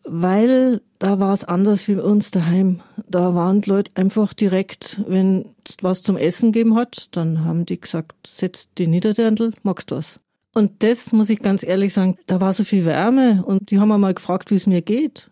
weil 0.09 0.81
da 0.97 1.19
war 1.19 1.33
es 1.33 1.44
anders 1.44 1.88
wie 1.88 1.95
bei 1.95 2.03
uns 2.03 2.31
daheim. 2.31 2.81
Da 3.07 3.35
waren 3.35 3.61
die 3.61 3.69
Leute 3.69 3.91
einfach 3.95 4.33
direkt, 4.33 5.01
wenn 5.07 5.45
es 5.67 5.77
was 5.81 6.01
zum 6.01 6.17
Essen 6.17 6.51
gegeben 6.51 6.75
hat, 6.75 7.07
dann 7.11 7.45
haben 7.45 7.65
die 7.65 7.79
gesagt, 7.79 8.15
setz 8.27 8.69
die 8.77 8.88
Niederdirndl, 8.88 9.53
magst 9.63 9.91
du 9.91 9.95
was? 9.95 10.19
Und 10.56 10.83
das 10.83 11.13
muss 11.13 11.29
ich 11.29 11.39
ganz 11.39 11.63
ehrlich 11.63 11.94
sagen, 11.94 12.17
da 12.25 12.41
war 12.41 12.53
so 12.53 12.63
viel 12.63 12.85
Wärme 12.85 13.44
und 13.45 13.71
die 13.71 13.79
haben 13.79 13.89
mal 13.89 14.13
gefragt, 14.13 14.51
wie 14.51 14.56
es 14.56 14.67
mir 14.67 14.81
geht. 14.81 15.29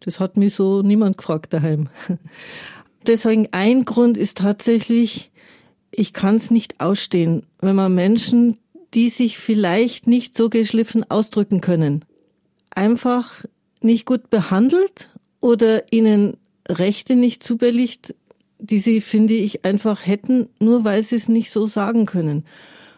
Das 0.00 0.20
hat 0.20 0.36
mich 0.36 0.54
so 0.54 0.82
niemand 0.82 1.18
gefragt 1.18 1.52
daheim. 1.52 1.88
Deswegen 3.06 3.48
ein 3.52 3.84
Grund 3.84 4.16
ist 4.16 4.38
tatsächlich, 4.38 5.32
ich 5.90 6.12
kann 6.12 6.36
es 6.36 6.50
nicht 6.50 6.80
ausstehen, 6.80 7.46
wenn 7.60 7.76
man 7.76 7.94
Menschen, 7.94 8.58
die 8.94 9.08
sich 9.08 9.38
vielleicht 9.38 10.06
nicht 10.06 10.36
so 10.36 10.48
geschliffen 10.48 11.08
ausdrücken 11.10 11.60
können. 11.60 12.04
Einfach 12.70 13.44
nicht 13.82 14.06
gut 14.06 14.30
behandelt 14.30 15.08
oder 15.40 15.84
ihnen 15.92 16.36
Rechte 16.68 17.16
nicht 17.16 17.42
zubilligt, 17.42 18.14
die 18.58 18.78
sie, 18.78 19.00
finde 19.00 19.34
ich, 19.34 19.64
einfach 19.64 20.06
hätten, 20.06 20.48
nur 20.58 20.84
weil 20.84 21.02
sie 21.02 21.16
es 21.16 21.28
nicht 21.28 21.50
so 21.50 21.66
sagen 21.66 22.04
können. 22.06 22.44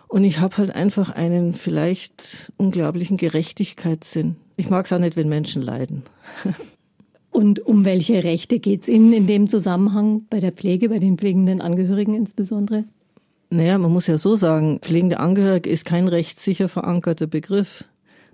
Und 0.08 0.24
ich 0.24 0.40
habe 0.40 0.58
halt 0.58 0.74
einfach 0.74 1.10
einen 1.10 1.54
vielleicht 1.54 2.52
unglaublichen 2.56 3.16
Gerechtigkeitssinn. 3.16 4.36
Ich 4.56 4.68
mag 4.68 4.84
es 4.86 4.92
auch 4.92 4.98
nicht, 4.98 5.16
wenn 5.16 5.28
Menschen 5.28 5.62
leiden. 5.62 6.02
Und 7.30 7.64
um 7.64 7.86
welche 7.86 8.24
Rechte 8.24 8.58
geht 8.58 8.82
es 8.82 8.88
Ihnen 8.88 9.14
in 9.14 9.26
dem 9.26 9.48
Zusammenhang 9.48 10.26
bei 10.28 10.38
der 10.38 10.52
Pflege, 10.52 10.90
bei 10.90 10.98
den 10.98 11.16
pflegenden 11.16 11.62
Angehörigen 11.62 12.12
insbesondere? 12.14 12.84
Naja, 13.48 13.78
man 13.78 13.90
muss 13.90 14.06
ja 14.06 14.18
so 14.18 14.36
sagen, 14.36 14.80
pflegende 14.82 15.18
Angehörige 15.18 15.70
ist 15.70 15.86
kein 15.86 16.08
rechtssicher 16.08 16.68
verankerter 16.68 17.26
Begriff. 17.26 17.84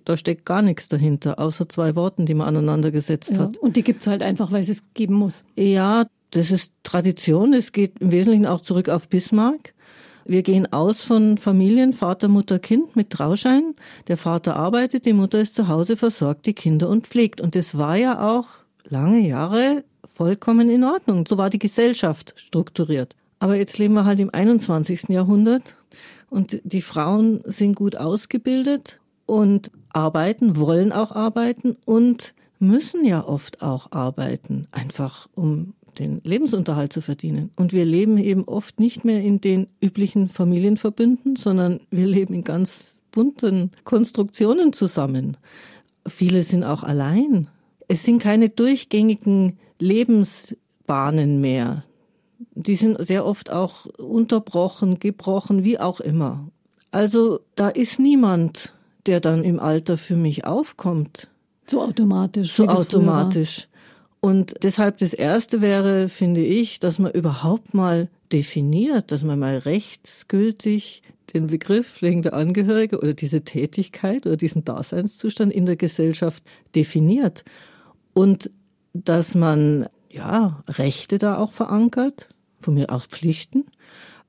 Da 0.09 0.17
steckt 0.17 0.47
gar 0.47 0.63
nichts 0.63 0.89
dahinter, 0.89 1.39
außer 1.39 1.69
zwei 1.69 1.95
Worten, 1.95 2.25
die 2.25 2.33
man 2.33 2.49
aneinander 2.49 2.91
gesetzt 2.91 3.33
ja, 3.33 3.41
hat. 3.41 3.59
Und 3.59 3.77
die 3.77 3.83
gibt's 3.83 4.07
halt 4.07 4.23
einfach, 4.23 4.51
weil 4.51 4.63
es 4.63 4.71
es 4.71 4.83
geben 4.95 5.13
muss. 5.13 5.45
Ja, 5.55 6.07
das 6.31 6.51
ist 6.51 6.73
Tradition. 6.83 7.53
Es 7.53 7.73
geht 7.73 8.01
im 8.01 8.11
Wesentlichen 8.11 8.47
auch 8.47 8.63
zurück 8.63 8.89
auf 8.89 9.11
Bismarck. 9.11 9.75
Wir 10.25 10.43
gehen 10.43 10.73
aus 10.73 11.03
von 11.03 11.37
Familien, 11.37 11.93
Vater, 11.93 12.29
Mutter, 12.29 12.59
Kind 12.59 12.97
mit 12.97 13.11
Trauschein. 13.11 13.75
Der 14.07 14.17
Vater 14.17 14.57
arbeitet, 14.57 15.05
die 15.05 15.13
Mutter 15.13 15.41
ist 15.41 15.55
zu 15.55 15.69
Hause, 15.69 15.99
versorgt 15.99 16.47
die 16.47 16.55
Kinder 16.55 16.89
und 16.89 17.07
pflegt. 17.07 17.43
Und 17.43 17.55
das 17.55 17.77
war 17.77 17.97
ja 17.97 18.35
auch 18.35 18.47
lange 18.89 19.21
Jahre 19.21 19.85
vollkommen 20.11 20.71
in 20.71 20.85
Ordnung. 20.85 21.27
So 21.29 21.37
war 21.37 21.51
die 21.51 21.59
Gesellschaft 21.59 22.33
strukturiert. 22.37 23.15
Aber 23.41 23.57
jetzt 23.57 23.77
leben 23.77 23.93
wir 23.93 24.07
halt 24.07 24.21
im 24.21 24.33
21. 24.33 25.11
Jahrhundert 25.11 25.77
und 26.31 26.63
die 26.65 26.81
Frauen 26.83 27.43
sind 27.45 27.75
gut 27.75 27.95
ausgebildet 27.97 29.01
und 29.27 29.71
arbeiten, 29.99 30.57
wollen 30.57 30.93
auch 30.93 31.13
arbeiten 31.13 31.77
und 31.85 32.35
müssen 32.59 33.05
ja 33.05 33.25
oft 33.25 33.63
auch 33.63 33.93
arbeiten, 33.93 34.67
einfach 34.71 35.29
um 35.35 35.75
den 35.99 36.21
Lebensunterhalt 36.25 36.93
zu 36.93 37.01
verdienen. 37.01 37.51
Und 37.57 37.73
wir 37.73 37.85
leben 37.85 38.19
eben 38.19 38.45
oft 38.45 38.79
nicht 38.79 39.05
mehr 39.05 39.23
in 39.23 39.41
den 39.41 39.67
üblichen 39.81 40.29
Familienverbünden, 40.29 41.37
sondern 41.37 41.81
wir 41.91 42.07
leben 42.07 42.35
in 42.35 42.45
ganz 42.45 43.01
bunten 43.11 43.73
Konstruktionen 43.85 44.73
zusammen. 44.73 45.37
Viele 46.07 46.43
sind 46.43 46.65
auch 46.65 46.83
allein. 46.83 47.49
Es 47.89 48.05
sind 48.05 48.23
keine 48.23 48.49
durchgängigen 48.49 49.59
Lebensbahnen 49.79 51.41
mehr 51.41 51.83
die 52.55 52.77
sind 52.77 53.05
sehr 53.05 53.25
oft 53.25 53.51
auch 53.51 53.87
unterbrochen, 53.87 54.99
gebrochen, 54.99 55.65
wie 55.65 55.79
auch 55.79 56.01
immer. 56.01 56.49
Also 56.91 57.41
da 57.55 57.69
ist 57.69 57.99
niemand, 57.99 58.75
der 59.07 59.21
dann 59.21 59.45
im 59.45 59.61
Alter 59.61 59.97
für 59.99 60.17
mich 60.17 60.45
aufkommt. 60.45 61.29
So 61.67 61.83
automatisch. 61.83 62.53
So 62.53 62.67
automatisch. 62.67 63.69
Und 64.21 64.55
deshalb 64.63 64.99
das 64.99 65.15
Erste 65.15 65.61
wäre, 65.61 66.09
finde 66.09 66.41
ich, 66.41 66.81
dass 66.81 66.99
man 66.99 67.13
überhaupt 67.13 67.75
mal 67.75 68.09
definiert, 68.33 69.13
dass 69.13 69.23
man 69.23 69.39
mal 69.39 69.59
rechtsgültig 69.59 71.03
den 71.35 71.47
Begriff 71.47 71.87
pflegende 71.87 72.33
Angehörige 72.33 72.99
oder 72.99 73.15
diese 73.15 73.43
Tätigkeit 73.43 74.27
oder 74.27 74.37
diesen 74.37 74.65
Daseinszustand 74.65 75.53
in 75.53 75.67
der 75.67 75.77
Gesellschaft 75.77 76.43
definiert. 76.75 77.45
Und 78.15 78.51
dass 78.93 79.35
man 79.35 79.89
ja 80.11 80.65
Rechte 80.69 81.19
da 81.19 81.39
auch 81.39 81.53
verankert, 81.53 82.29
von 82.61 82.75
mir 82.75 82.91
auch 82.91 83.07
Pflichten 83.07 83.67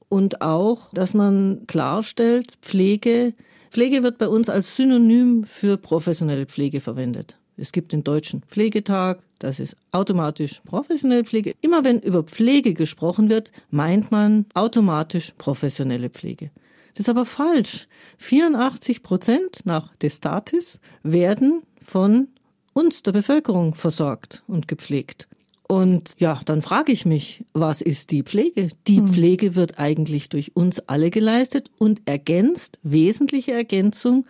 und 0.10 0.42
auch, 0.42 0.92
dass 0.94 1.14
man 1.14 1.64
klarstellt, 1.68 2.58
Pflege 2.62 3.34
Pflege 3.70 4.04
wird 4.04 4.18
bei 4.18 4.28
uns 4.28 4.50
als 4.50 4.76
Synonym 4.76 5.44
für 5.44 5.78
professionelle 5.78 6.46
Pflege 6.46 6.82
verwendet. 6.82 7.38
Es 7.56 7.72
gibt 7.72 7.92
den 7.92 8.04
deutschen 8.04 8.42
Pflegetag, 8.44 9.22
das 9.38 9.60
ist 9.60 9.76
automatisch 9.92 10.62
professionelle 10.66 11.24
Pflege. 11.24 11.54
Immer 11.62 11.84
wenn 11.84 12.00
über 12.00 12.24
Pflege 12.24 12.74
gesprochen 12.74 13.30
wird, 13.30 13.52
meint 13.70 14.12
man 14.12 14.46
automatisch 14.54 15.34
professionelle 15.38 16.10
Pflege. 16.10 16.52
Das 16.94 17.02
ist 17.02 17.10
aber 17.10 17.26
falsch. 17.26 17.88
84 18.18 19.04
Prozent 19.04 19.66
nach 19.66 19.96
Destatis 19.98 20.80
werden 21.04 21.62
von 21.82 22.28
uns, 22.74 23.04
der 23.04 23.14
Bevölkerung, 23.14 23.74
versorgt 23.74 24.44
und 24.48 24.68
gepflegt. 24.68 25.29
Und 25.72 26.16
ja, 26.18 26.42
dann 26.46 26.64
frage 26.64 26.92
ich 26.92 27.06
mich, 27.06 27.46
was 27.54 27.82
ist 27.82 28.10
die 28.10 28.24
Pflege? 28.24 28.70
Die 28.88 28.98
hm. 28.98 29.08
Pflege 29.08 29.56
wird 29.56 29.78
eigentlich 29.78 30.28
durch 30.28 30.56
uns 30.56 30.80
alle 30.88 31.12
geleistet 31.12 31.70
und 31.78 32.02
ergänzt, 32.06 32.80
wesentliche 32.82 33.52
Ergänzung 33.52 34.26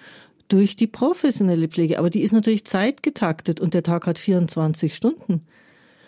durch 0.50 0.76
die 0.76 0.88
professionelle 0.88 1.70
Pflege. 1.70 1.98
Aber 1.98 2.10
die 2.10 2.24
ist 2.24 2.34
natürlich 2.34 2.66
zeitgetaktet 2.66 3.62
und 3.62 3.74
der 3.74 3.84
Tag 3.84 4.06
hat 4.06 4.20
24 4.20 4.94
Stunden. 4.94 5.46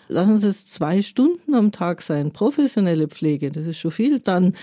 Lassen 0.08 0.38
Sie 0.38 0.48
es 0.48 0.66
zwei 0.66 1.00
Stunden 1.00 1.54
am 1.54 1.72
Tag 1.72 2.02
sein, 2.02 2.32
professionelle 2.32 3.08
Pflege, 3.08 3.50
das 3.50 3.64
ist 3.64 3.78
schon 3.78 3.90
viel. 3.90 4.20
Dann 4.20 4.54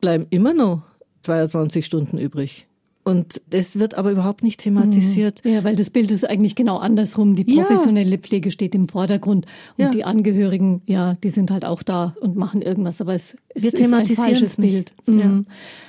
bleiben 0.00 0.26
immer 0.30 0.54
noch 0.54 0.84
22 1.20 1.84
Stunden 1.84 2.16
übrig. 2.16 2.66
Und 3.04 3.42
das 3.50 3.78
wird 3.80 3.96
aber 3.98 4.12
überhaupt 4.12 4.44
nicht 4.44 4.60
thematisiert. 4.60 5.44
Mhm. 5.44 5.50
Ja, 5.50 5.64
weil 5.64 5.74
das 5.74 5.90
Bild 5.90 6.10
ist 6.12 6.28
eigentlich 6.28 6.54
genau 6.54 6.76
andersrum. 6.76 7.34
Die 7.34 7.44
professionelle 7.44 8.12
ja. 8.12 8.18
Pflege 8.18 8.52
steht 8.52 8.76
im 8.76 8.88
Vordergrund 8.88 9.46
und 9.76 9.84
ja. 9.84 9.90
die 9.90 10.04
Angehörigen, 10.04 10.82
ja, 10.86 11.14
die 11.14 11.30
sind 11.30 11.50
halt 11.50 11.64
auch 11.64 11.82
da 11.82 12.14
und 12.20 12.36
machen 12.36 12.62
irgendwas. 12.62 13.00
Aber 13.00 13.14
es, 13.14 13.36
es 13.54 13.64
Wir 13.64 13.74
ist 13.74 13.92
ein 13.92 14.06
falsches 14.06 14.56
Bild. 14.56 14.92
Mhm. 15.06 15.18
Ja. 15.18 15.44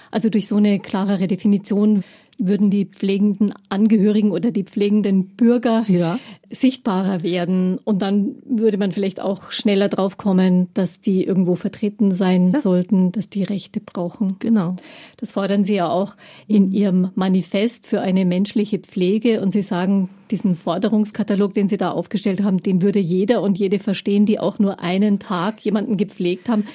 Also 0.10 0.30
durch 0.30 0.48
so 0.48 0.56
eine 0.56 0.80
klarere 0.80 1.28
Definition 1.28 2.04
würden 2.38 2.70
die 2.70 2.86
pflegenden 2.86 3.54
Angehörigen 3.70 4.32
oder 4.32 4.52
die 4.52 4.64
pflegenden 4.64 5.36
Bürger 5.36 5.84
ja. 5.88 6.20
sichtbarer 6.50 7.24
werden. 7.24 7.80
Und 7.84 8.02
dann 8.02 8.36
würde 8.46 8.78
man 8.78 8.92
vielleicht 8.92 9.20
auch 9.20 9.52
schneller 9.52 9.90
drauf 9.90 10.18
kommen, 10.18 10.68
dass 10.74 11.02
die 11.02 11.24
irgendwo 11.24 11.56
vertreten 11.56 12.12
sein 12.12 12.52
ja. 12.52 12.60
sollten, 12.60 13.12
dass 13.12 13.30
die 13.30 13.44
Rechte 13.44 13.80
brauchen. 13.80 14.38
Genau. 14.40 14.76
Das 15.18 15.32
fordern 15.32 15.64
Sie 15.64 15.76
ja 15.76 15.90
auch 15.90 16.16
in 16.48 16.72
Ihrem 16.72 17.12
Manifest 17.16 17.88
für 17.88 18.02
eine 18.02 18.26
menschliche 18.26 18.80
Pflege. 18.80 19.42
Und 19.42 19.52
Sie 19.52 19.62
sagen, 19.62 20.10
diesen 20.32 20.56
Forderungskatalog, 20.56 21.54
den 21.54 21.70
Sie 21.70 21.78
da 21.78 21.92
aufgestellt 21.92 22.44
haben, 22.44 22.58
den 22.58 22.82
würde 22.82 23.00
jeder 23.00 23.42
und 23.42 23.58
jede 23.58 23.80
verstehen, 23.80 24.26
die 24.26 24.40
auch 24.40 24.60
nur 24.60 24.80
einen 24.80 25.20
Tag 25.20 25.62
jemanden 25.62 25.98
gepflegt 25.98 26.50
haben. 26.50 26.66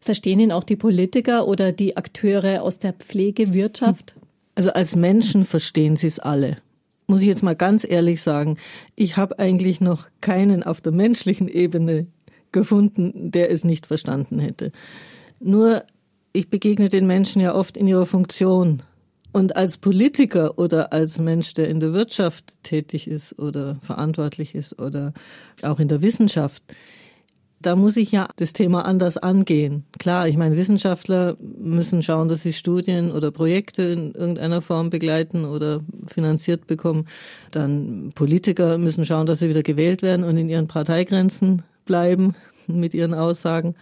Verstehen 0.00 0.38
ihn 0.40 0.52
auch 0.52 0.64
die 0.64 0.76
Politiker 0.76 1.48
oder 1.48 1.72
die 1.72 1.96
Akteure 1.96 2.62
aus 2.62 2.78
der 2.78 2.92
Pflegewirtschaft? 2.92 4.14
Also 4.58 4.72
als 4.72 4.96
Menschen 4.96 5.44
verstehen 5.44 5.94
sie 5.94 6.08
es 6.08 6.18
alle. 6.18 6.56
Muss 7.06 7.20
ich 7.20 7.28
jetzt 7.28 7.44
mal 7.44 7.54
ganz 7.54 7.86
ehrlich 7.88 8.22
sagen, 8.22 8.56
ich 8.96 9.16
habe 9.16 9.38
eigentlich 9.38 9.80
noch 9.80 10.08
keinen 10.20 10.64
auf 10.64 10.80
der 10.80 10.90
menschlichen 10.90 11.46
Ebene 11.46 12.08
gefunden, 12.50 13.30
der 13.30 13.52
es 13.52 13.62
nicht 13.62 13.86
verstanden 13.86 14.40
hätte. 14.40 14.72
Nur 15.38 15.84
ich 16.32 16.50
begegne 16.50 16.88
den 16.88 17.06
Menschen 17.06 17.40
ja 17.40 17.54
oft 17.54 17.76
in 17.76 17.86
ihrer 17.86 18.04
Funktion. 18.04 18.82
Und 19.30 19.54
als 19.54 19.76
Politiker 19.76 20.58
oder 20.58 20.92
als 20.92 21.20
Mensch, 21.20 21.54
der 21.54 21.68
in 21.68 21.78
der 21.78 21.92
Wirtschaft 21.92 22.60
tätig 22.64 23.06
ist 23.06 23.38
oder 23.38 23.76
verantwortlich 23.80 24.56
ist 24.56 24.76
oder 24.80 25.12
auch 25.62 25.78
in 25.78 25.86
der 25.86 26.02
Wissenschaft, 26.02 26.64
da 27.60 27.74
muss 27.76 27.96
ich 27.96 28.12
ja 28.12 28.28
das 28.36 28.52
Thema 28.52 28.84
anders 28.84 29.16
angehen. 29.16 29.84
Klar, 29.98 30.28
ich 30.28 30.36
meine, 30.36 30.56
Wissenschaftler 30.56 31.36
müssen 31.40 32.02
schauen, 32.02 32.28
dass 32.28 32.42
sie 32.42 32.52
Studien 32.52 33.10
oder 33.10 33.30
Projekte 33.30 33.82
in 33.82 34.12
irgendeiner 34.12 34.62
Form 34.62 34.90
begleiten 34.90 35.44
oder 35.44 35.80
finanziert 36.06 36.66
bekommen. 36.66 37.06
Dann 37.50 38.10
Politiker 38.14 38.78
müssen 38.78 39.04
schauen, 39.04 39.26
dass 39.26 39.40
sie 39.40 39.48
wieder 39.48 39.62
gewählt 39.62 40.02
werden 40.02 40.24
und 40.24 40.36
in 40.36 40.48
ihren 40.48 40.68
Parteigrenzen 40.68 41.62
bleiben 41.84 42.34
mit 42.66 42.94
ihren 42.94 43.14
Aussagen. 43.14 43.74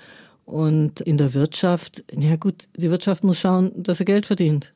Und 0.46 1.00
in 1.00 1.16
der 1.16 1.34
Wirtschaft, 1.34 2.04
ja 2.16 2.36
gut, 2.36 2.68
die 2.76 2.90
Wirtschaft 2.90 3.24
muss 3.24 3.38
schauen, 3.38 3.72
dass 3.76 3.98
sie 3.98 4.04
Geld 4.04 4.26
verdient. 4.26 4.72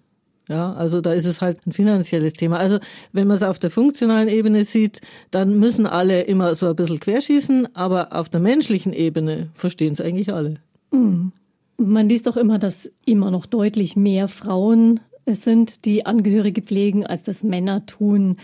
Ja, 0.50 0.72
also 0.72 1.00
da 1.00 1.12
ist 1.12 1.26
es 1.26 1.40
halt 1.40 1.64
ein 1.64 1.70
finanzielles 1.70 2.34
Thema. 2.34 2.58
Also 2.58 2.80
wenn 3.12 3.28
man 3.28 3.36
es 3.36 3.44
auf 3.44 3.60
der 3.60 3.70
funktionalen 3.70 4.28
Ebene 4.28 4.64
sieht, 4.64 5.00
dann 5.30 5.60
müssen 5.60 5.86
alle 5.86 6.22
immer 6.22 6.56
so 6.56 6.66
ein 6.66 6.74
bisschen 6.74 6.98
querschießen, 6.98 7.68
aber 7.76 8.08
auf 8.12 8.28
der 8.28 8.40
menschlichen 8.40 8.92
Ebene 8.92 9.50
verstehen 9.52 9.92
es 9.92 10.00
eigentlich 10.00 10.32
alle. 10.32 10.56
Mhm. 10.90 11.30
Man 11.76 12.08
liest 12.08 12.28
auch 12.28 12.36
immer, 12.36 12.58
dass 12.58 12.90
immer 13.06 13.30
noch 13.30 13.46
deutlich 13.46 13.94
mehr 13.94 14.26
Frauen 14.26 14.98
es 15.24 15.44
sind, 15.44 15.84
die 15.84 16.04
Angehörige 16.04 16.62
pflegen, 16.62 17.06
als 17.06 17.22
das 17.22 17.44
Männer 17.44 17.86
tun. 17.86 18.36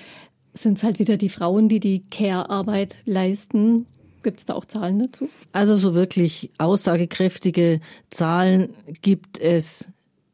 Sind 0.54 0.78
es 0.78 0.84
halt 0.84 1.00
wieder 1.00 1.16
die 1.16 1.28
Frauen, 1.28 1.68
die 1.68 1.80
die 1.80 2.04
Care-Arbeit 2.08 2.98
leisten? 3.04 3.86
Gibt 4.22 4.38
es 4.38 4.46
da 4.46 4.54
auch 4.54 4.64
Zahlen 4.64 5.00
dazu? 5.00 5.28
Also 5.50 5.76
so 5.76 5.92
wirklich 5.92 6.50
aussagekräftige 6.58 7.80
Zahlen 8.10 8.68
gibt 9.02 9.38
es 9.38 9.88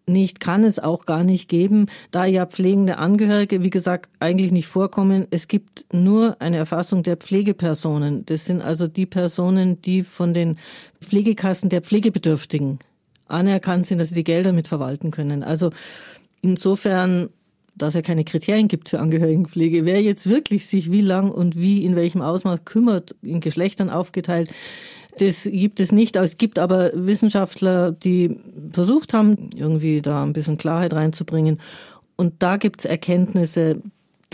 nicht, 0.06 0.40
kann 0.40 0.64
es 0.64 0.78
auch 0.78 1.06
gar 1.06 1.24
nicht 1.24 1.48
geben, 1.48 1.86
da 2.10 2.24
ja 2.24 2.46
pflegende 2.46 2.98
Angehörige, 2.98 3.62
wie 3.62 3.70
gesagt, 3.70 4.10
eigentlich 4.20 4.52
nicht 4.52 4.66
vorkommen. 4.66 5.26
Es 5.30 5.48
gibt 5.48 5.84
nur 5.92 6.36
eine 6.40 6.56
Erfassung 6.56 7.02
der 7.02 7.16
Pflegepersonen. 7.16 8.26
Das 8.26 8.46
sind 8.46 8.62
also 8.62 8.88
die 8.88 9.06
Personen, 9.06 9.80
die 9.82 10.02
von 10.02 10.32
den 10.32 10.56
Pflegekassen 11.00 11.68
der 11.70 11.82
Pflegebedürftigen 11.82 12.78
anerkannt 13.28 13.86
sind, 13.86 13.98
dass 13.98 14.10
sie 14.10 14.16
die 14.16 14.24
Gelder 14.24 14.52
mit 14.52 14.68
verwalten 14.68 15.10
können. 15.10 15.42
Also 15.42 15.70
insofern 16.42 17.30
dass 17.74 17.94
er 17.94 18.02
keine 18.02 18.24
Kriterien 18.24 18.68
gibt 18.68 18.88
für 18.88 19.00
Angehörigenpflege. 19.00 19.84
Wer 19.84 20.02
jetzt 20.02 20.28
wirklich 20.28 20.66
sich 20.66 20.92
wie 20.92 21.00
lang 21.00 21.30
und 21.30 21.56
wie 21.56 21.84
in 21.84 21.96
welchem 21.96 22.20
Ausmaß 22.20 22.60
kümmert, 22.64 23.14
in 23.22 23.40
Geschlechtern 23.40 23.90
aufgeteilt, 23.90 24.50
das 25.18 25.48
gibt 25.50 25.80
es 25.80 25.92
nicht. 25.92 26.16
Es 26.16 26.36
gibt 26.36 26.58
aber 26.58 26.90
Wissenschaftler, 26.94 27.92
die 27.92 28.38
versucht 28.72 29.14
haben, 29.14 29.50
irgendwie 29.54 30.02
da 30.02 30.22
ein 30.22 30.32
bisschen 30.32 30.56
Klarheit 30.56 30.94
reinzubringen. 30.94 31.60
Und 32.16 32.42
da 32.42 32.56
gibt 32.56 32.80
es 32.80 32.84
Erkenntnisse, 32.84 33.82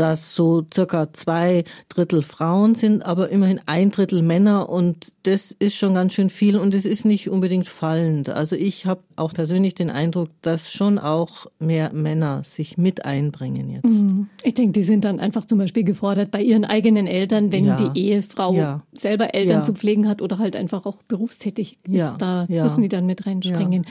dass 0.00 0.34
so 0.34 0.64
circa 0.72 1.12
zwei 1.12 1.64
Drittel 1.88 2.22
Frauen 2.22 2.74
sind, 2.74 3.04
aber 3.04 3.30
immerhin 3.30 3.60
ein 3.66 3.90
Drittel 3.90 4.22
Männer 4.22 4.68
und 4.68 5.12
das 5.24 5.52
ist 5.58 5.74
schon 5.74 5.94
ganz 5.94 6.14
schön 6.14 6.30
viel 6.30 6.56
und 6.56 6.72
es 6.72 6.84
ist 6.84 7.04
nicht 7.04 7.28
unbedingt 7.28 7.66
fallend. 7.66 8.28
Also 8.28 8.54
ich 8.54 8.86
habe 8.86 9.02
auch 9.16 9.32
persönlich 9.32 9.74
den 9.74 9.90
Eindruck, 9.90 10.30
dass 10.42 10.70
schon 10.72 10.98
auch 10.98 11.46
mehr 11.58 11.92
Männer 11.92 12.42
sich 12.44 12.78
mit 12.78 13.04
einbringen 13.04 13.70
jetzt. 13.70 13.86
Mhm. 13.86 14.28
Ich 14.42 14.54
denke, 14.54 14.72
die 14.72 14.84
sind 14.84 15.04
dann 15.04 15.18
einfach 15.18 15.44
zum 15.44 15.58
Beispiel 15.58 15.84
gefordert 15.84 16.30
bei 16.30 16.42
ihren 16.42 16.64
eigenen 16.64 17.06
Eltern, 17.06 17.50
wenn 17.50 17.64
ja. 17.64 17.76
die 17.76 18.00
Ehefrau 18.00 18.54
ja. 18.54 18.82
selber 18.92 19.34
Eltern 19.34 19.58
ja. 19.58 19.62
zu 19.64 19.72
pflegen 19.72 20.08
hat 20.08 20.22
oder 20.22 20.38
halt 20.38 20.54
einfach 20.54 20.86
auch 20.86 20.98
berufstätig 21.08 21.78
ist. 21.88 22.16
Da 22.18 22.46
müssen 22.48 22.82
die 22.82 22.88
dann 22.88 23.06
mit 23.06 23.26
reinspringen. 23.26 23.84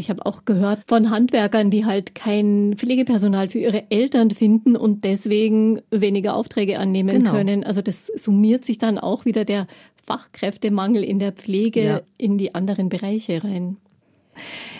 Ich 0.00 0.08
habe 0.08 0.24
auch 0.24 0.46
gehört 0.46 0.80
von 0.86 1.10
Handwerkern, 1.10 1.70
die 1.70 1.84
halt 1.84 2.14
kein 2.14 2.72
Pflegepersonal 2.78 3.50
für 3.50 3.58
ihre 3.58 3.90
Eltern 3.90 4.30
finden 4.30 4.74
und 4.74 5.04
deswegen 5.04 5.82
weniger 5.90 6.34
Aufträge 6.34 6.78
annehmen 6.78 7.18
genau. 7.18 7.32
können. 7.32 7.64
Also 7.64 7.82
das 7.82 8.06
summiert 8.06 8.64
sich 8.64 8.78
dann 8.78 8.96
auch 8.96 9.26
wieder 9.26 9.44
der 9.44 9.66
Fachkräftemangel 10.06 11.04
in 11.04 11.18
der 11.18 11.32
Pflege 11.32 11.84
ja. 11.84 12.00
in 12.16 12.38
die 12.38 12.54
anderen 12.54 12.88
Bereiche 12.88 13.44
rein. 13.44 13.76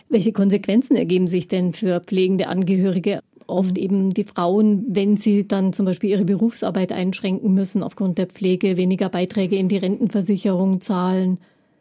Welche 0.08 0.32
Konsequenzen 0.32 0.96
ergeben 0.96 1.26
sich 1.26 1.48
denn 1.48 1.74
für 1.74 2.00
pflegende 2.00 2.48
Angehörige? 2.48 3.20
Oft 3.46 3.72
mhm. 3.72 3.82
eben 3.82 4.14
die 4.14 4.24
Frauen, 4.24 4.86
wenn 4.88 5.18
sie 5.18 5.46
dann 5.46 5.74
zum 5.74 5.84
Beispiel 5.84 6.08
ihre 6.08 6.24
Berufsarbeit 6.24 6.92
einschränken 6.92 7.52
müssen 7.52 7.82
aufgrund 7.82 8.16
der 8.16 8.26
Pflege, 8.26 8.78
weniger 8.78 9.10
Beiträge 9.10 9.56
in 9.56 9.68
die 9.68 9.76
Rentenversicherung 9.76 10.80
zahlen. 10.80 11.36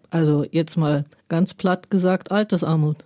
Also 0.09 0.43
jetzt 0.51 0.75
mal 0.75 1.05
ganz 1.29 1.53
platt 1.53 1.89
gesagt, 1.89 2.33
Altersarmut. 2.33 3.05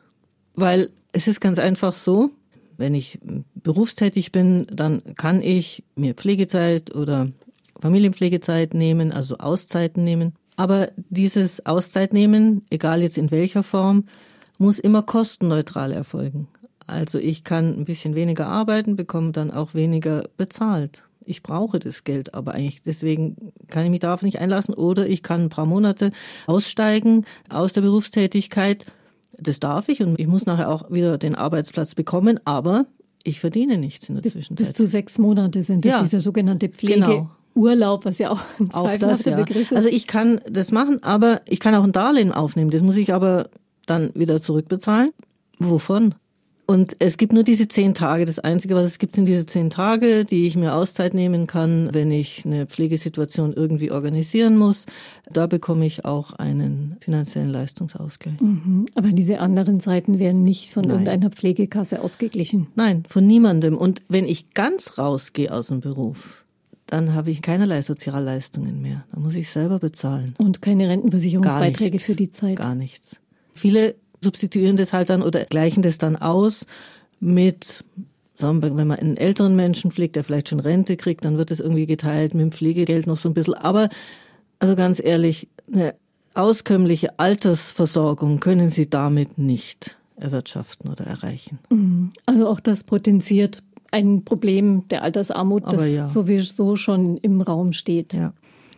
Weil 0.56 0.92
es 1.12 1.28
ist 1.28 1.42
ganz 1.42 1.60
einfach 1.60 1.94
so, 1.94 2.32
wenn 2.78 2.96
ich 2.96 3.20
berufstätig 3.56 4.32
bin, 4.32 4.68
dann 4.72 5.16
kann 5.16 5.42
ich 5.42 5.84
mir 5.96 6.14
Pflegezeit 6.16 6.96
oder 6.96 7.30
Familienpflegezeit 7.80 8.74
nehmen, 8.74 9.12
also 9.12 9.38
Auszeiten 9.38 10.04
nehmen. 10.04 10.34
Aber 10.56 10.92
dieses 10.96 11.66
Auszeitnehmen, 11.66 12.66
egal 12.70 13.02
jetzt 13.02 13.18
in 13.18 13.32
welcher 13.32 13.64
Form, 13.64 14.06
muss 14.60 14.80
immer 14.80 15.02
kostenneutral 15.02 15.92
erfolgen. 15.92 16.48
Also 16.86 17.18
ich 17.18 17.44
kann 17.44 17.80
ein 17.80 17.86
bisschen 17.86 18.16
weniger 18.16 18.48
arbeiten, 18.48 18.96
bekomme 18.96 19.32
dann 19.32 19.52
auch 19.52 19.74
weniger 19.74 20.24
bezahlt. 20.38 21.06
Ich 21.26 21.42
brauche 21.42 21.80
das 21.80 22.04
Geld 22.04 22.34
aber 22.34 22.54
eigentlich, 22.54 22.82
deswegen 22.82 23.54
kann 23.68 23.86
ich 23.86 23.92
mich 23.92 24.02
darauf 24.02 24.22
nicht 24.22 24.40
einlassen. 24.40 24.74
Oder 24.74 25.08
ich 25.08 25.24
kann 25.24 25.44
ein 25.44 25.50
paar 25.50 25.66
Monate 25.66 26.12
aussteigen 26.48 27.26
aus 27.50 27.74
der 27.74 27.82
Berufstätigkeit 27.82 28.86
das 29.44 29.60
darf 29.60 29.90
ich 29.90 30.02
und 30.02 30.20
ich 30.20 30.28
muss 30.28 30.46
nachher 30.46 30.70
auch 30.70 30.90
wieder 30.90 31.18
den 31.18 31.36
Arbeitsplatz 31.36 31.96
bekommen, 31.96 32.40
aber 32.46 32.86
ich 33.24 33.40
verdiene 33.40 33.78
nichts 33.78 34.10
in 34.10 34.16
der 34.16 34.24
Zwischenzeit. 34.24 34.68
Bis 34.68 34.76
zu 34.76 34.86
sechs 34.86 35.18
Monate 35.18 35.62
sind 35.62 35.86
das 35.86 35.92
ja. 35.92 36.02
diese 36.02 36.20
sogenannte 36.20 36.70
Pflege. 36.70 37.00
Genau. 37.00 37.30
Urlaub, 37.56 38.06
was 38.06 38.18
ja 38.18 38.32
auch 38.32 38.42
ein 38.60 38.72
zweifelhafter 38.72 39.32
ja. 39.32 39.38
Begriff 39.38 39.72
ist. 39.72 39.76
Also 39.76 39.88
ich 39.88 40.08
kann 40.08 40.42
das 40.50 40.72
machen, 40.72 41.04
aber 41.04 41.42
ich 41.48 41.60
kann 41.60 41.76
auch 41.76 41.84
ein 41.84 41.92
Darlehen 41.92 42.32
aufnehmen. 42.32 42.72
Das 42.72 42.82
muss 42.82 42.98
ich 42.98 43.14
aber 43.14 43.50
dann 43.86 44.12
wieder 44.16 44.42
zurückbezahlen. 44.42 45.12
Wovon? 45.60 46.16
Und 46.66 46.96
es 47.00 47.18
gibt 47.18 47.34
nur 47.34 47.44
diese 47.44 47.68
zehn 47.68 47.94
Tage. 47.94 48.24
Das 48.26 48.40
Einzige, 48.40 48.76
was 48.76 48.86
es 48.86 48.98
gibt, 48.98 49.16
sind 49.16 49.28
diese 49.28 49.46
zehn 49.46 49.70
Tage, 49.70 50.24
die 50.24 50.48
ich 50.48 50.56
mir 50.56 50.74
Auszeit 50.74 51.14
nehmen 51.14 51.46
kann, 51.46 51.90
wenn 51.92 52.10
ich 52.10 52.46
eine 52.46 52.68
Pflegesituation 52.68 53.52
irgendwie 53.52 53.92
organisieren 53.92 54.58
muss. 54.58 54.86
Da 55.32 55.48
bekomme 55.48 55.86
ich 55.86 56.06
auch 56.06 56.32
einen 56.34 56.96
finanziellen 57.02 57.50
Leistungsausgleich. 57.50 58.40
Mhm. 58.40 58.86
Aber 58.96 59.10
diese 59.10 59.42
anderen 59.42 59.82
Zeiten 59.82 60.20
werden 60.20 60.44
nicht 60.44 60.70
von 60.70 60.84
Nein. 60.84 60.92
irgendeiner 60.92 61.32
Pflegekasse 61.32 62.02
ausgeglichen. 62.02 62.68
Nein, 62.76 63.04
von 63.10 63.28
niemandem. 63.28 63.78
Und 63.78 64.02
wenn 64.08 64.26
ich 64.26 64.54
ganz 64.54 64.98
rausgehe 64.98 65.52
aus 65.52 65.68
dem 65.68 65.82
Beruf, 65.82 66.46
dann 66.88 67.14
habe 67.14 67.32
ich 67.32 67.42
keinerlei 67.42 67.82
Sozialleistungen 67.82 68.82
mehr. 68.82 69.04
Da 69.12 69.20
muss 69.20 69.36
ich 69.36 69.50
selber 69.50 69.80
bezahlen. 69.80 70.36
Und 70.38 70.62
keine 70.62 70.88
Rentenversicherungsbeiträge 70.88 72.00
für 72.00 72.16
die 72.16 72.32
Zeit. 72.32 72.58
Gar 72.58 72.76
nichts. 72.76 73.20
Viele 73.54 73.96
substituieren 74.24 74.78
das 74.78 74.94
halt 74.94 75.10
dann 75.10 75.22
oder 75.22 75.46
gleichen 75.46 75.84
das 75.84 75.98
dann 75.98 76.16
aus 76.16 76.66
mit 77.20 77.84
sagen 78.36 78.62
wir, 78.62 78.76
wenn 78.76 78.88
man 78.88 79.00
einen 79.00 79.18
älteren 79.18 79.56
Menschen 79.56 79.92
pflegt, 79.92 80.16
der 80.16 80.24
vielleicht 80.24 80.50
schon 80.50 80.60
Rente 80.60 80.98
kriegt, 80.98 81.24
dann 81.26 81.38
wird 81.38 81.52
das 81.52 81.60
irgendwie 81.60 81.86
geteilt 81.86 82.34
mit 82.34 82.42
dem 82.42 82.52
Pflegegeld 82.52 83.08
noch 83.08 83.18
so 83.18 83.30
ein 83.30 83.34
bisschen. 83.34 83.54
Aber, 83.54 83.90
also 84.60 84.76
ganz 84.76 85.00
ehrlich, 85.04 85.48
eine 85.72 85.96
auskömmliche 86.34 87.20
Altersversorgung 87.20 88.40
können 88.40 88.70
Sie 88.70 88.90
damit 88.90 89.38
nicht 89.38 89.96
erwirtschaften 90.16 90.90
oder 90.90 91.06
erreichen. 91.06 91.60
Mhm. 91.70 92.12
Also 92.26 92.48
auch 92.48 92.60
das 92.60 92.84
potenziert 92.84 93.62
ein 93.92 94.24
Problem 94.24 94.88
der 94.88 95.04
Altersarmut, 95.04 95.72
das 95.72 95.92
ja. 95.92 96.08
sowieso 96.08 96.76
schon 96.76 97.18
im 97.18 97.42
Raum 97.42 97.74
steht. 97.74 98.14
Ja. 98.14 98.34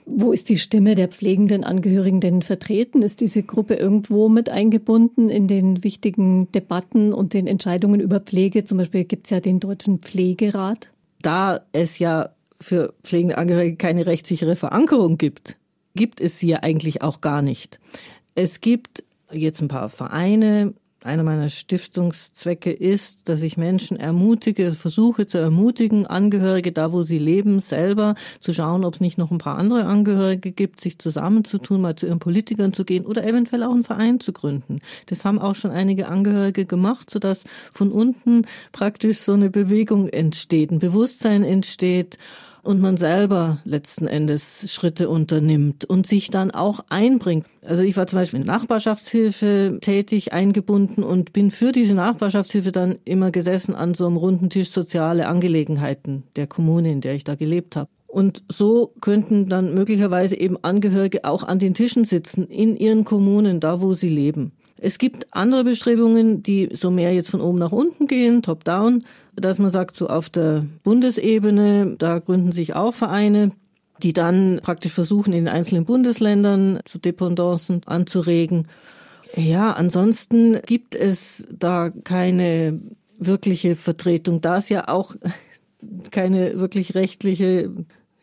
Wo 0.05 0.31
ist 0.31 0.49
die 0.49 0.59
Stimme 0.59 0.95
der 0.95 1.07
pflegenden 1.07 1.63
Angehörigen 1.63 2.21
denn 2.21 2.41
vertreten? 2.41 3.01
Ist 3.01 3.21
diese 3.21 3.41
Gruppe 3.43 3.73
irgendwo 3.73 4.29
mit 4.29 4.49
eingebunden 4.49 5.29
in 5.29 5.47
den 5.47 5.83
wichtigen 5.83 6.51
Debatten 6.51 7.11
und 7.11 7.33
den 7.33 7.47
Entscheidungen 7.47 7.99
über 7.99 8.19
Pflege? 8.19 8.63
Zum 8.65 8.77
Beispiel 8.77 9.03
gibt 9.03 9.25
es 9.25 9.31
ja 9.31 9.39
den 9.39 9.59
Deutschen 9.59 9.99
Pflegerat. 9.99 10.91
Da 11.21 11.61
es 11.71 11.97
ja 11.97 12.29
für 12.61 12.93
pflegende 13.03 13.37
Angehörige 13.37 13.77
keine 13.77 14.05
rechtssichere 14.05 14.55
Verankerung 14.55 15.17
gibt, 15.17 15.57
gibt 15.95 16.21
es 16.21 16.39
sie 16.39 16.49
ja 16.49 16.57
eigentlich 16.61 17.01
auch 17.01 17.21
gar 17.21 17.41
nicht. 17.41 17.79
Es 18.35 18.61
gibt 18.61 19.03
jetzt 19.31 19.61
ein 19.61 19.67
paar 19.67 19.89
Vereine, 19.89 20.73
einer 21.05 21.23
meiner 21.23 21.49
Stiftungszwecke 21.49 22.71
ist, 22.71 23.29
dass 23.29 23.41
ich 23.41 23.57
Menschen 23.57 23.97
ermutige, 23.97 24.73
versuche 24.73 25.27
zu 25.27 25.37
ermutigen, 25.37 26.07
Angehörige 26.07 26.71
da, 26.71 26.91
wo 26.91 27.03
sie 27.03 27.19
leben, 27.19 27.59
selber 27.59 28.15
zu 28.39 28.53
schauen, 28.53 28.83
ob 28.83 28.95
es 28.95 29.01
nicht 29.01 29.17
noch 29.17 29.31
ein 29.31 29.37
paar 29.37 29.57
andere 29.57 29.85
Angehörige 29.85 30.51
gibt, 30.51 30.81
sich 30.81 30.97
zusammenzutun, 30.99 31.81
mal 31.81 31.95
zu 31.95 32.07
ihren 32.07 32.19
Politikern 32.19 32.73
zu 32.73 32.85
gehen 32.85 33.05
oder 33.05 33.25
eventuell 33.25 33.63
auch 33.63 33.73
einen 33.73 33.83
Verein 33.83 34.19
zu 34.19 34.33
gründen. 34.33 34.79
Das 35.05 35.23
haben 35.25 35.39
auch 35.39 35.55
schon 35.55 35.71
einige 35.71 36.07
Angehörige 36.07 36.65
gemacht, 36.65 37.09
sodass 37.09 37.43
von 37.71 37.91
unten 37.91 38.43
praktisch 38.71 39.19
so 39.19 39.33
eine 39.33 39.49
Bewegung 39.49 40.07
entsteht, 40.09 40.71
ein 40.71 40.79
Bewusstsein 40.79 41.43
entsteht 41.43 42.17
und 42.65 42.81
man 42.81 42.97
selber 42.97 43.59
letzten 43.63 44.07
Endes 44.07 44.71
Schritte 44.73 45.07
unternimmt 45.07 45.85
und 45.85 46.07
sich 46.07 46.31
dann 46.31 46.51
auch 46.51 46.79
einbringt. 46.89 47.45
Also 47.63 47.83
ich 47.83 47.95
war 47.95 48.07
zum 48.07 48.19
Beispiel 48.19 48.39
in 48.39 48.45
Nachbarschaftshilfe 48.45 49.77
tätig, 49.81 50.33
eingebunden 50.33 51.03
und 51.03 51.31
bin 51.31 51.51
für 51.51 51.71
diese 51.71 51.93
Nachbarschaftshilfe 51.93 52.71
dann 52.71 52.97
immer 53.05 53.31
gesessen 53.31 53.75
an 53.75 53.93
so 53.93 54.07
einem 54.07 54.17
runden 54.17 54.49
Tisch 54.49 54.69
soziale 54.69 55.27
Angelegenheiten 55.27 56.23
der 56.35 56.47
Kommune, 56.47 56.91
in 56.91 57.01
der 57.01 57.13
ich 57.13 57.23
da 57.23 57.35
gelebt 57.35 57.75
habe. 57.75 57.89
Und 58.07 58.43
so 58.49 58.93
könnten 59.01 59.49
dann 59.49 59.73
möglicherweise 59.73 60.37
eben 60.37 60.57
Angehörige 60.63 61.25
auch 61.25 61.43
an 61.43 61.59
den 61.59 61.73
Tischen 61.73 62.05
sitzen 62.05 62.47
in 62.47 62.75
ihren 62.75 63.03
Kommunen, 63.03 63.59
da 63.59 63.81
wo 63.81 63.93
sie 63.93 64.09
leben. 64.09 64.53
Es 64.79 64.97
gibt 64.97 65.27
andere 65.31 65.63
Bestrebungen, 65.63 66.43
die 66.43 66.69
so 66.73 66.91
mehr 66.91 67.13
jetzt 67.13 67.29
von 67.29 67.41
oben 67.41 67.59
nach 67.59 67.71
unten 67.71 68.07
gehen, 68.07 68.41
top-down, 68.41 69.05
dass 69.35 69.59
man 69.59 69.71
sagt, 69.71 69.95
so 69.95 70.07
auf 70.07 70.29
der 70.29 70.65
Bundesebene, 70.83 71.95
da 71.97 72.19
gründen 72.19 72.51
sich 72.51 72.75
auch 72.75 72.93
Vereine, 72.93 73.51
die 74.01 74.13
dann 74.13 74.59
praktisch 74.61 74.91
versuchen, 74.91 75.33
in 75.33 75.45
den 75.45 75.53
einzelnen 75.53 75.85
Bundesländern 75.85 76.79
zu 76.85 76.99
Dependancen 76.99 77.81
anzuregen. 77.85 78.67
Ja, 79.35 79.71
ansonsten 79.71 80.61
gibt 80.65 80.95
es 80.95 81.47
da 81.51 81.89
keine 82.03 82.79
wirkliche 83.17 83.75
Vertretung, 83.75 84.41
da 84.41 84.57
es 84.57 84.69
ja 84.69 84.87
auch 84.87 85.15
keine 86.11 86.59
wirklich 86.59 86.95
rechtliche 86.95 87.71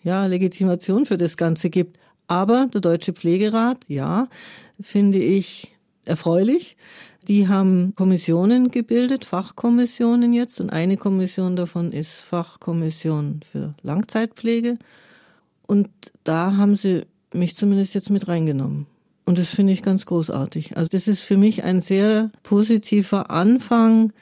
ja, 0.03 0.27
Legitimation 0.27 1.07
für 1.07 1.17
das 1.17 1.37
Ganze 1.37 1.71
gibt. 1.71 1.99
Aber 2.27 2.69
der 2.73 2.81
Deutsche 2.81 3.13
Pflegerat, 3.13 3.79
ja, 3.89 4.29
finde 4.81 5.19
ich 5.19 5.73
erfreulich. 6.05 6.77
Die 7.29 7.49
haben 7.49 7.95
Kommissionen 7.95 8.71
gebildet, 8.71 9.25
Fachkommissionen 9.25 10.33
jetzt, 10.33 10.61
und 10.61 10.71
eine 10.71 10.97
Kommission 10.97 11.57
davon 11.57 11.93
ist 11.93 12.21
Fachkommission 12.21 13.41
für 13.51 13.75
Langzeitpflege. 13.83 14.79
Und 15.67 15.89
da 16.25 16.57
haben 16.57 16.77
sie 16.77 17.03
mich 17.33 17.57
zumindest 17.57 17.95
jetzt 17.95 18.11
mit 18.11 18.29
reingenommen. 18.29 18.87
Und 19.25 19.39
das 19.39 19.49
finde 19.49 19.73
ich 19.73 19.83
ganz 19.83 20.05
großartig. 20.05 20.77
Also 20.77 20.89
das 20.91 21.07
ist 21.07 21.23
für 21.23 21.37
mich 21.37 21.63
ein 21.63 21.81
sehr 21.81 22.31
positiver 22.43 23.31
Anfang 23.31 24.13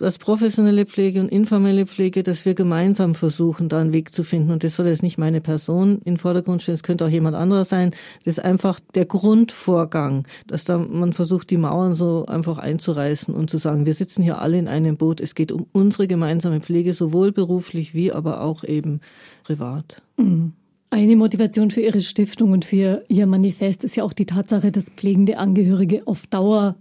dass 0.00 0.16
professionelle 0.16 0.86
Pflege 0.86 1.20
und 1.20 1.28
informelle 1.28 1.86
Pflege, 1.86 2.22
dass 2.22 2.46
wir 2.46 2.54
gemeinsam 2.54 3.14
versuchen, 3.14 3.68
da 3.68 3.80
einen 3.80 3.92
Weg 3.92 4.14
zu 4.14 4.24
finden. 4.24 4.50
Und 4.50 4.64
das 4.64 4.76
soll 4.76 4.88
jetzt 4.88 5.02
nicht 5.02 5.18
meine 5.18 5.42
Person 5.42 6.00
in 6.04 6.16
Vordergrund 6.16 6.62
stellen, 6.62 6.76
es 6.76 6.82
könnte 6.82 7.04
auch 7.04 7.10
jemand 7.10 7.36
anderer 7.36 7.66
sein. 7.66 7.90
Das 8.24 8.38
ist 8.38 8.44
einfach 8.44 8.80
der 8.94 9.04
Grundvorgang, 9.04 10.26
dass 10.46 10.64
da 10.64 10.78
man 10.78 11.12
versucht, 11.12 11.50
die 11.50 11.58
Mauern 11.58 11.94
so 11.94 12.24
einfach 12.26 12.56
einzureißen 12.56 13.34
und 13.34 13.50
zu 13.50 13.58
sagen, 13.58 13.84
wir 13.84 13.92
sitzen 13.92 14.22
hier 14.22 14.40
alle 14.40 14.58
in 14.58 14.68
einem 14.68 14.96
Boot. 14.96 15.20
Es 15.20 15.34
geht 15.34 15.52
um 15.52 15.66
unsere 15.72 16.06
gemeinsame 16.06 16.60
Pflege, 16.60 16.94
sowohl 16.94 17.30
beruflich 17.30 17.94
wie 17.94 18.10
aber 18.10 18.40
auch 18.40 18.64
eben 18.64 19.00
privat. 19.44 20.00
Mhm. 20.16 20.52
Eine 20.88 21.14
Motivation 21.14 21.70
für 21.70 21.82
Ihre 21.82 22.00
Stiftung 22.00 22.52
und 22.52 22.64
für 22.64 23.04
Ihr 23.08 23.26
Manifest 23.26 23.84
ist 23.84 23.96
ja 23.96 24.02
auch 24.02 24.14
die 24.14 24.26
Tatsache, 24.26 24.72
dass 24.72 24.86
pflegende 24.86 25.36
Angehörige 25.36 26.02
auf 26.06 26.26
Dauer 26.26 26.74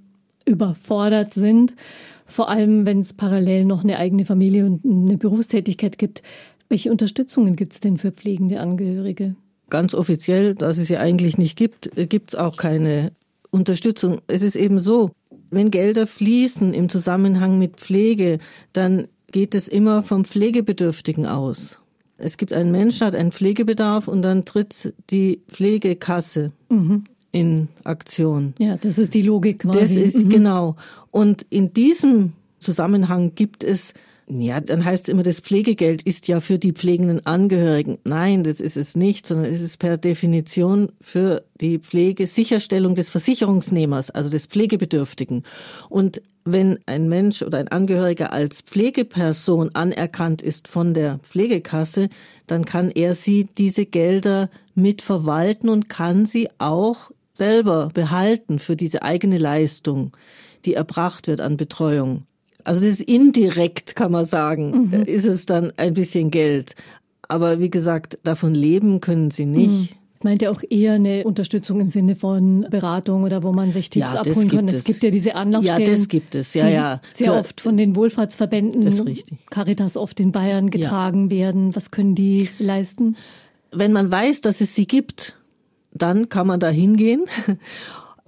überfordert 0.45 1.33
sind 1.33 1.75
vor 2.29 2.49
allem 2.49 2.85
wenn 2.85 2.99
es 2.99 3.13
parallel 3.13 3.65
noch 3.65 3.83
eine 3.83 3.97
eigene 3.97 4.25
Familie 4.25 4.65
und 4.65 4.85
eine 4.85 5.17
Berufstätigkeit 5.17 5.97
gibt. 5.97 6.21
Welche 6.69 6.91
Unterstützungen 6.91 7.55
gibt 7.55 7.73
es 7.73 7.79
denn 7.79 7.97
für 7.97 8.11
pflegende 8.11 8.59
Angehörige? 8.59 9.35
Ganz 9.69 9.93
offiziell, 9.93 10.55
dass 10.55 10.77
es 10.77 10.87
sie 10.87 10.97
eigentlich 10.97 11.37
nicht 11.37 11.57
gibt, 11.57 11.97
äh, 11.97 12.05
gibt 12.05 12.31
es 12.31 12.39
auch 12.39 12.57
keine 12.57 13.11
Unterstützung. 13.51 14.21
Es 14.27 14.41
ist 14.41 14.55
eben 14.55 14.79
so, 14.79 15.11
wenn 15.49 15.71
Gelder 15.71 16.05
fließen 16.05 16.73
im 16.73 16.89
Zusammenhang 16.89 17.57
mit 17.57 17.77
Pflege, 17.77 18.37
dann 18.73 19.07
geht 19.31 19.55
es 19.55 19.67
immer 19.67 20.03
vom 20.03 20.25
Pflegebedürftigen 20.25 21.25
aus. 21.25 21.79
Es 22.17 22.37
gibt 22.37 22.53
einen 22.53 22.71
Menschen, 22.71 23.07
hat 23.07 23.15
einen 23.15 23.31
Pflegebedarf 23.31 24.07
und 24.07 24.21
dann 24.21 24.45
tritt 24.45 24.93
die 25.09 25.41
Pflegekasse 25.47 26.51
mhm 26.69 27.05
in 27.31 27.69
Aktion. 27.83 28.53
Ja, 28.57 28.77
das 28.77 28.97
ist 28.97 29.13
die 29.13 29.21
Logik 29.21 29.59
quasi. 29.59 29.79
Das 29.79 29.91
ist 29.91 30.25
mhm. 30.25 30.29
genau. 30.29 30.75
Und 31.11 31.45
in 31.49 31.73
diesem 31.73 32.33
Zusammenhang 32.59 33.33
gibt 33.35 33.63
es 33.63 33.93
ja, 34.31 34.59
dann 34.59 34.85
heißt 34.85 35.05
es 35.05 35.09
immer, 35.09 35.23
das 35.23 35.39
Pflegegeld 35.39 36.03
ist 36.03 36.27
ja 36.27 36.39
für 36.39 36.59
die 36.59 36.71
pflegenden 36.71 37.25
Angehörigen. 37.25 37.97
Nein, 38.03 38.43
das 38.43 38.59
ist 38.59 38.77
es 38.77 38.95
nicht, 38.95 39.25
sondern 39.25 39.51
es 39.51 39.59
ist 39.59 39.77
per 39.77 39.97
Definition 39.97 40.91
für 41.01 41.43
die 41.59 41.79
Pflege 41.79 42.27
Sicherstellung 42.27 42.93
des 42.93 43.09
Versicherungsnehmers, 43.09 44.11
also 44.11 44.29
des 44.29 44.45
Pflegebedürftigen. 44.45 45.43
Und 45.89 46.21
wenn 46.45 46.77
ein 46.85 47.09
Mensch 47.09 47.41
oder 47.41 47.57
ein 47.57 47.69
Angehöriger 47.69 48.31
als 48.31 48.61
Pflegeperson 48.61 49.73
anerkannt 49.73 50.43
ist 50.43 50.67
von 50.67 50.93
der 50.93 51.17
Pflegekasse, 51.19 52.09
dann 52.45 52.65
kann 52.65 52.91
er 52.91 53.15
sie 53.15 53.47
diese 53.57 53.87
Gelder 53.87 54.51
mitverwalten 54.75 55.69
und 55.69 55.89
kann 55.89 56.27
sie 56.27 56.49
auch 56.59 57.09
selber 57.39 57.89
behalten 57.91 58.59
für 58.59 58.75
diese 58.75 59.01
eigene 59.01 59.39
Leistung, 59.39 60.11
die 60.65 60.75
erbracht 60.75 61.27
wird 61.27 61.41
an 61.41 61.57
Betreuung. 61.57 62.25
Also 62.63 62.81
das 62.81 62.91
ist 62.91 63.01
indirekt, 63.01 63.95
kann 63.95 64.11
man 64.11 64.25
sagen, 64.25 64.91
mhm. 64.91 65.03
ist 65.03 65.25
es 65.25 65.47
dann 65.47 65.73
ein 65.77 65.95
bisschen 65.95 66.29
Geld. 66.29 66.75
Aber 67.27 67.59
wie 67.59 67.69
gesagt, 67.69 68.19
davon 68.23 68.53
leben 68.53 68.99
können 68.99 69.31
sie 69.31 69.45
nicht. 69.45 69.91
Mhm. 69.91 69.99
Meint 70.21 70.41
ja 70.41 70.51
auch 70.51 70.61
eher 70.69 70.93
eine 70.93 71.23
Unterstützung 71.23 71.79
im 71.79 71.87
Sinne 71.87 72.17
von 72.17 72.67
Beratung 72.69 73.23
oder 73.23 73.41
wo 73.41 73.53
man 73.53 73.71
sich 73.71 73.89
Tipps 73.89 74.13
ja, 74.13 74.19
abholen 74.19 74.49
kann. 74.49 74.67
Es. 74.67 74.75
es 74.75 74.83
gibt 74.83 75.01
ja 75.01 75.11
diese 75.11 75.35
Anlaufstellen. 75.35 75.81
Ja, 75.81 75.95
das 75.95 76.07
gibt 76.09 76.35
es, 76.35 76.53
ja, 76.53 76.67
ja. 76.67 77.01
Sehr 77.13 77.31
Für, 77.31 77.39
oft 77.39 77.61
von 77.61 77.77
den 77.77 77.95
Wohlfahrtsverbänden, 77.95 79.17
Caritas 79.49 79.95
oft 79.95 80.19
in 80.19 80.33
Bayern 80.33 80.69
getragen 80.69 81.29
ja. 81.29 81.37
werden. 81.37 81.73
Was 81.73 81.91
können 81.91 82.15
die 82.15 82.49
leisten? 82.59 83.15
Wenn 83.71 83.93
man 83.93 84.11
weiß, 84.11 84.41
dass 84.41 84.59
es 84.59 84.75
sie 84.75 84.87
gibt, 84.87 85.38
dann 85.91 86.29
kann 86.29 86.47
man 86.47 86.59
da 86.59 86.69
hingehen 86.69 87.25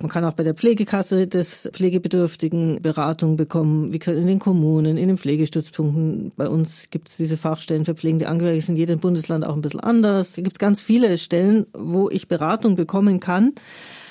Man 0.02 0.10
kann 0.10 0.26
auch 0.26 0.34
bei 0.34 0.44
der 0.44 0.56
Pflegekasse 0.56 1.28
des 1.28 1.70
Pflegebedürftigen 1.72 2.82
Beratung 2.82 3.36
bekommen. 3.36 3.94
Wie 3.94 4.00
gesagt, 4.00 4.18
in 4.18 4.28
den 4.28 4.40
Kommunen, 4.40 4.98
in 4.98 5.08
den 5.08 5.18
Pflegestützpunkten. 5.18 6.32
Bei 6.36 6.50
uns 6.50 6.90
gibt 6.90 7.10
es 7.10 7.18
diese 7.18 7.38
Fachstellen 7.38 7.86
für 7.86 7.96
pflegende 7.96 8.28
Angehörige, 8.28 8.60
ist 8.60 8.70
in 8.70 8.76
jedem 8.76 9.00
Bundesland 9.00 9.46
auch 9.46 9.54
ein 9.54 9.62
bisschen 9.62 9.80
anders. 9.80 10.34
Da 10.34 10.42
gibt 10.42 10.56
es 10.56 10.60
ganz 10.60 10.82
viele 10.82 11.18
Stellen, 11.18 11.68
wo 11.74 12.10
ich 12.10 12.28
Beratung 12.28 12.76
bekommen 12.76 13.20
kann. 13.20 13.54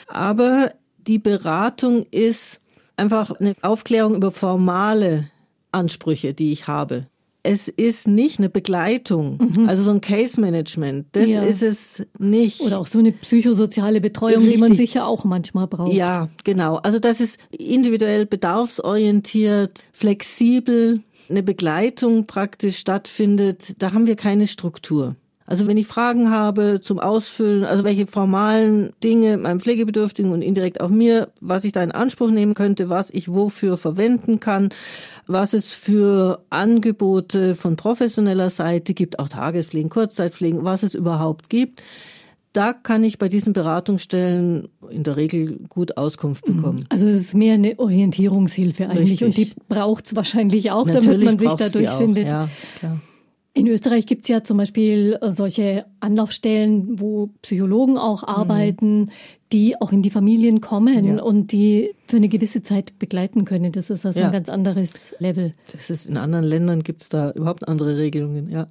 Aber 0.07 0.73
die 0.99 1.19
Beratung 1.19 2.07
ist 2.11 2.61
einfach 2.97 3.33
eine 3.33 3.55
Aufklärung 3.63 4.15
über 4.15 4.31
formale 4.31 5.29
Ansprüche, 5.73 6.35
die 6.35 6.53
ich 6.53 6.69
habe 6.69 7.07
es 7.43 7.69
ist 7.69 8.07
nicht 8.07 8.39
eine 8.39 8.51
Begleitung, 8.51 9.39
mhm. 9.39 9.69
also 9.69 9.83
so 9.85 9.91
ein 9.91 10.01
Case 10.01 10.41
Management. 10.41 11.07
Das 11.13 11.29
ja. 11.29 11.43
ist 11.43 11.63
es 11.63 12.07
nicht. 12.19 12.61
Oder 12.61 12.79
auch 12.79 12.87
so 12.87 12.99
eine 12.99 13.13
psychosoziale 13.13 14.01
Betreuung, 14.01 14.43
Richtig. 14.43 14.55
die 14.55 14.61
man 14.61 14.77
sicher 14.77 15.07
auch 15.07 15.25
manchmal 15.25 15.67
braucht. 15.67 15.93
Ja, 15.93 16.29
genau. 16.45 16.77
Also 16.77 16.99
das 16.99 17.21
ist 17.21 17.39
individuell 17.51 18.27
bedarfsorientiert, 18.27 19.85
flexibel, 19.93 21.03
eine 21.31 21.43
Begleitung 21.43 22.27
praktisch 22.27 22.79
stattfindet. 22.79 23.75
Da 23.79 23.93
haben 23.93 24.07
wir 24.07 24.17
keine 24.17 24.47
Struktur. 24.47 25.17
Also 25.51 25.67
wenn 25.67 25.77
ich 25.77 25.89
Fragen 25.89 26.31
habe 26.31 26.79
zum 26.81 27.01
Ausfüllen, 27.01 27.65
also 27.65 27.83
welche 27.83 28.07
formalen 28.07 28.93
Dinge 29.03 29.37
meinem 29.37 29.59
Pflegebedürftigen 29.59 30.31
und 30.31 30.43
indirekt 30.43 30.81
auch 30.81 30.91
mir, 30.91 31.33
was 31.41 31.65
ich 31.65 31.73
da 31.73 31.83
in 31.83 31.91
Anspruch 31.91 32.31
nehmen 32.31 32.55
könnte, 32.55 32.89
was 32.89 33.11
ich 33.11 33.27
wofür 33.35 33.77
verwenden 33.77 34.39
kann, 34.39 34.69
was 35.27 35.53
es 35.53 35.73
für 35.73 36.45
Angebote 36.51 37.57
von 37.57 37.75
professioneller 37.75 38.49
Seite 38.49 38.95
gibt, 38.95 39.19
auch 39.19 39.29
Tagespflegen, 39.29 39.91
Kurzzeitpflegen, 39.91 40.63
was 40.63 40.85
es 40.85 40.95
überhaupt 40.95 41.51
gibt. 41.51 41.83
Da 42.53 42.73
kann 42.73 43.03
ich 43.03 43.19
bei 43.19 43.29
diesen 43.29 43.53
Beratungsstellen 43.53 44.69
in 44.89 45.03
der 45.03 45.17
Regel 45.17 45.59
gut 45.69 45.97
Auskunft 45.97 46.49
mhm. 46.49 46.57
bekommen. 46.59 46.87
Also 46.91 47.09
es 47.09 47.21
ist 47.21 47.35
mehr 47.35 47.55
eine 47.55 47.77
Orientierungshilfe 47.77 48.89
eigentlich 48.89 49.21
Richtig. 49.21 49.27
und 49.27 49.37
die 49.37 49.53
braucht 49.69 50.07
es 50.07 50.15
wahrscheinlich 50.15 50.71
auch, 50.71 50.87
Natürlich 50.87 51.07
damit 51.07 51.25
man 51.25 51.39
sich 51.41 51.55
da 51.55 51.69
durchfindet. 51.69 52.29
Ja, 52.29 52.49
klar. 52.79 53.01
In 53.53 53.67
Österreich 53.67 54.07
gibt 54.07 54.23
es 54.23 54.29
ja 54.29 54.45
zum 54.45 54.59
Beispiel 54.59 55.19
äh, 55.21 55.33
solche 55.33 55.87
Anlaufstellen, 55.99 57.01
wo 57.01 57.31
Psychologen 57.43 57.99
auch 57.99 58.23
mhm. 58.23 58.29
arbeiten, 58.29 59.01
mhm. 59.01 59.09
die 59.53 59.81
auch 59.81 59.93
in 59.93 60.03
die 60.03 60.11
Familien 60.11 60.61
kommen 60.61 61.05
ja. 61.05 61.23
und 61.23 61.51
die 61.51 61.95
für 62.07 62.17
eine 62.17 62.29
gewisse 62.29 62.63
Zeit 62.63 62.99
begleiten 62.99 63.45
können. 63.45 63.73
Das 63.73 63.91
ist 63.91 64.07
also 64.07 64.21
ja. 64.21 64.27
ein 64.27 64.33
ganz 64.33 64.49
anderes 64.49 65.15
Level. 65.19 65.55
Das 65.73 65.91
ist 65.91 66.09
in 66.09 66.17
anderen 66.17 66.45
Ländern 66.45 66.83
gibt 66.83 67.03
es 67.03 67.09
da 67.09 67.33
überhaupt 67.33 67.67
andere 67.67 67.97
Regelungen, 67.97 68.51
ja. 68.51 68.67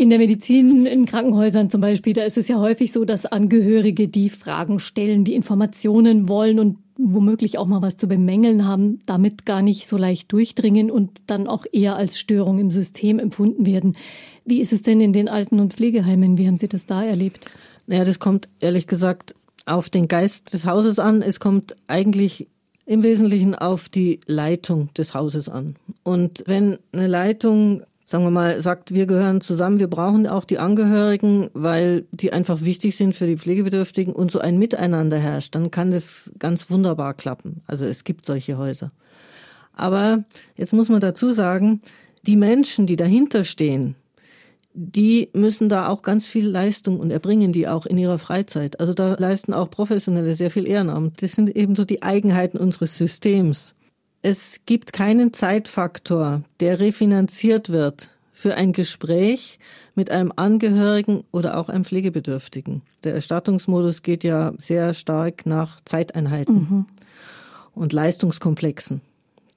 In 0.00 0.10
der 0.10 0.20
Medizin, 0.20 0.86
in 0.86 1.06
Krankenhäusern 1.06 1.70
zum 1.70 1.80
Beispiel, 1.80 2.12
da 2.12 2.22
ist 2.22 2.38
es 2.38 2.46
ja 2.46 2.60
häufig 2.60 2.92
so, 2.92 3.04
dass 3.04 3.26
Angehörige 3.26 4.06
die 4.06 4.30
Fragen 4.30 4.78
stellen, 4.78 5.24
die 5.24 5.34
Informationen 5.34 6.28
wollen 6.28 6.60
und 6.60 6.76
womöglich 6.98 7.56
auch 7.58 7.66
mal 7.66 7.80
was 7.80 7.96
zu 7.96 8.08
bemängeln 8.08 8.66
haben, 8.66 9.00
damit 9.06 9.46
gar 9.46 9.62
nicht 9.62 9.86
so 9.86 9.96
leicht 9.96 10.30
durchdringen 10.32 10.90
und 10.90 11.22
dann 11.26 11.46
auch 11.46 11.64
eher 11.72 11.96
als 11.96 12.18
Störung 12.18 12.58
im 12.58 12.70
System 12.70 13.18
empfunden 13.18 13.64
werden. 13.64 13.96
Wie 14.44 14.60
ist 14.60 14.72
es 14.72 14.82
denn 14.82 15.00
in 15.00 15.12
den 15.12 15.28
Alten- 15.28 15.60
und 15.60 15.72
Pflegeheimen? 15.72 16.36
Wie 16.36 16.46
haben 16.46 16.58
Sie 16.58 16.68
das 16.68 16.86
da 16.86 17.04
erlebt? 17.04 17.46
Naja, 17.86 18.04
das 18.04 18.18
kommt 18.18 18.48
ehrlich 18.60 18.86
gesagt 18.86 19.34
auf 19.64 19.88
den 19.88 20.08
Geist 20.08 20.52
des 20.52 20.66
Hauses 20.66 20.98
an. 20.98 21.22
Es 21.22 21.40
kommt 21.40 21.76
eigentlich 21.86 22.48
im 22.84 23.02
Wesentlichen 23.02 23.54
auf 23.54 23.88
die 23.88 24.20
Leitung 24.26 24.92
des 24.94 25.14
Hauses 25.14 25.48
an. 25.48 25.76
Und 26.02 26.42
wenn 26.46 26.78
eine 26.92 27.06
Leitung 27.06 27.82
sagen 28.08 28.24
wir 28.24 28.30
mal, 28.30 28.62
sagt, 28.62 28.94
wir 28.94 29.04
gehören 29.04 29.42
zusammen, 29.42 29.80
wir 29.80 29.86
brauchen 29.86 30.26
auch 30.26 30.46
die 30.46 30.58
Angehörigen, 30.58 31.50
weil 31.52 32.06
die 32.10 32.32
einfach 32.32 32.62
wichtig 32.62 32.96
sind 32.96 33.14
für 33.14 33.26
die 33.26 33.36
Pflegebedürftigen 33.36 34.14
und 34.14 34.30
so 34.30 34.38
ein 34.38 34.58
Miteinander 34.58 35.18
herrscht, 35.18 35.54
dann 35.54 35.70
kann 35.70 35.90
das 35.90 36.32
ganz 36.38 36.70
wunderbar 36.70 37.12
klappen. 37.12 37.60
Also 37.66 37.84
es 37.84 38.04
gibt 38.04 38.24
solche 38.24 38.56
Häuser. 38.56 38.92
Aber 39.74 40.24
jetzt 40.56 40.72
muss 40.72 40.88
man 40.88 41.00
dazu 41.00 41.32
sagen, 41.32 41.82
die 42.22 42.36
Menschen, 42.36 42.86
die 42.86 42.96
dahinter 42.96 43.44
stehen, 43.44 43.94
die 44.72 45.28
müssen 45.34 45.68
da 45.68 45.88
auch 45.88 46.00
ganz 46.00 46.24
viel 46.24 46.48
Leistung 46.48 47.00
und 47.00 47.10
erbringen 47.10 47.52
die 47.52 47.68
auch 47.68 47.84
in 47.84 47.98
ihrer 47.98 48.18
Freizeit. 48.18 48.80
Also 48.80 48.94
da 48.94 49.16
leisten 49.18 49.52
auch 49.52 49.68
Professionelle 49.68 50.34
sehr 50.34 50.50
viel 50.50 50.66
Ehrenamt. 50.66 51.22
Das 51.22 51.32
sind 51.32 51.54
eben 51.54 51.76
so 51.76 51.84
die 51.84 52.02
Eigenheiten 52.02 52.56
unseres 52.56 52.96
Systems. 52.96 53.74
Es 54.22 54.60
gibt 54.66 54.92
keinen 54.92 55.32
Zeitfaktor, 55.32 56.42
der 56.60 56.80
refinanziert 56.80 57.70
wird 57.70 58.10
für 58.32 58.54
ein 58.54 58.72
Gespräch 58.72 59.58
mit 59.94 60.10
einem 60.10 60.32
Angehörigen 60.36 61.24
oder 61.32 61.58
auch 61.58 61.68
einem 61.68 61.84
Pflegebedürftigen. 61.84 62.82
Der 63.04 63.14
Erstattungsmodus 63.14 64.02
geht 64.02 64.24
ja 64.24 64.52
sehr 64.58 64.94
stark 64.94 65.46
nach 65.46 65.80
Zeiteinheiten 65.84 66.54
mhm. 66.54 66.86
und 67.74 67.92
Leistungskomplexen, 67.92 69.00